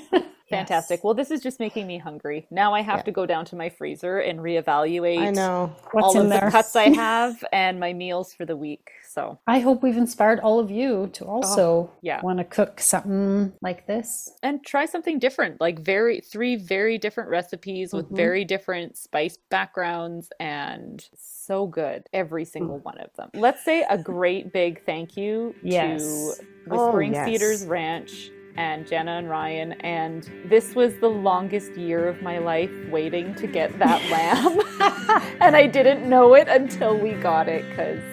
Fantastic. 0.50 1.04
Well, 1.04 1.14
this 1.14 1.32
is 1.32 1.42
just 1.42 1.60
making 1.60 1.88
me 1.88 1.98
hungry. 1.98 2.48
Now 2.52 2.74
I 2.74 2.82
have 2.82 3.04
to 3.06 3.12
go 3.12 3.26
down 3.26 3.46
to 3.46 3.56
my 3.56 3.70
freezer 3.70 4.20
and 4.20 4.40
reevaluate 4.40 5.20
I 5.20 5.30
know. 5.32 5.76
what's 5.92 6.16
all 6.16 6.20
in 6.22 6.26
of 6.26 6.30
there 6.32 6.42
the 6.46 6.52
cuts 6.52 6.76
I 6.76 6.90
have 6.96 7.44
and 7.52 7.80
my 7.80 7.94
meals 7.94 8.34
for 8.34 8.46
the 8.46 8.56
week. 8.58 8.92
So, 9.12 9.40
i 9.48 9.60
hope 9.60 9.82
we've 9.82 9.98
inspired 9.98 10.40
all 10.42 10.60
of 10.60 10.70
you 10.70 11.10
to 11.14 11.26
also 11.26 11.92
yeah. 12.02 12.22
want 12.22 12.38
to 12.38 12.44
cook 12.44 12.80
something 12.80 13.52
like 13.62 13.88
this 13.88 14.30
and 14.44 14.64
try 14.64 14.86
something 14.86 15.18
different, 15.18 15.60
like 15.60 15.80
very 15.80 16.22
three 16.22 16.56
very 16.56 16.98
different 17.00 17.30
recipes 17.30 17.92
with 17.92 18.08
Mhm. 18.12 18.16
very 18.16 18.46
different 18.46 18.98
spice 18.98 19.38
backgrounds 19.50 20.30
and 20.40 21.08
so 21.16 21.66
good 21.66 22.04
every 22.14 22.46
single 22.46 22.78
one 22.80 23.00
of 23.00 23.12
them. 23.16 23.30
Let's 23.34 23.66
say 23.66 23.84
a 23.90 23.98
great 23.98 24.54
big 24.54 24.86
thank 24.86 25.18
you 25.18 25.56
Yes. 25.64 26.04
to 26.38 26.46
Oh, 26.72 26.86
Whispering 26.86 27.14
yes. 27.14 27.26
Cedars 27.28 27.66
Ranch 27.66 28.30
and 28.60 28.86
Jenna 28.86 29.14
and 29.14 29.28
Ryan 29.30 29.72
and 29.82 30.30
this 30.46 30.76
was 30.76 30.98
the 30.98 31.08
longest 31.08 31.78
year 31.78 32.10
of 32.10 32.22
my 32.22 32.40
life 32.40 32.70
waiting 32.90 33.34
to 33.36 33.48
get 33.48 33.80
that 33.80 34.02
lamb 34.12 34.60
and 35.40 35.56
I 35.56 35.66
didn't 35.66 36.08
know 36.08 36.34
it 36.34 36.50
until 36.50 36.98
we 36.98 37.14
got 37.14 37.48
it 37.48 37.64
cuz 37.74 38.04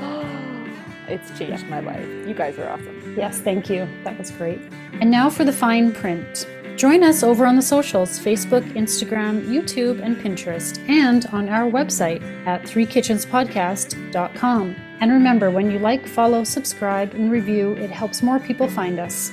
it's 1.08 1.38
changed 1.38 1.66
my 1.66 1.80
life. 1.80 2.06
You 2.26 2.32
guys 2.34 2.58
are 2.58 2.70
awesome. 2.70 3.14
Yes, 3.16 3.40
thank 3.40 3.68
you. 3.68 3.86
That 4.04 4.16
was 4.18 4.30
great. 4.30 4.60
And 5.00 5.10
now 5.10 5.28
for 5.28 5.44
the 5.44 5.52
fine 5.52 5.92
print. 5.92 6.46
Join 6.76 7.02
us 7.04 7.22
over 7.22 7.44
on 7.44 7.56
the 7.56 7.62
socials 7.62 8.18
Facebook, 8.18 8.62
Instagram, 8.72 9.46
YouTube, 9.46 10.02
and 10.02 10.16
Pinterest, 10.16 10.78
and 10.88 11.26
on 11.26 11.50
our 11.50 11.70
website 11.70 12.22
at 12.46 12.62
threekitchenspodcast.com. 12.62 14.76
And 15.00 15.12
remember, 15.12 15.50
when 15.50 15.70
you 15.70 15.78
like, 15.78 16.06
follow, 16.06 16.42
subscribe, 16.44 17.12
and 17.12 17.30
review, 17.30 17.72
it 17.72 17.90
helps 17.90 18.22
more 18.22 18.38
people 18.38 18.68
find 18.68 18.98
us. 18.98 19.32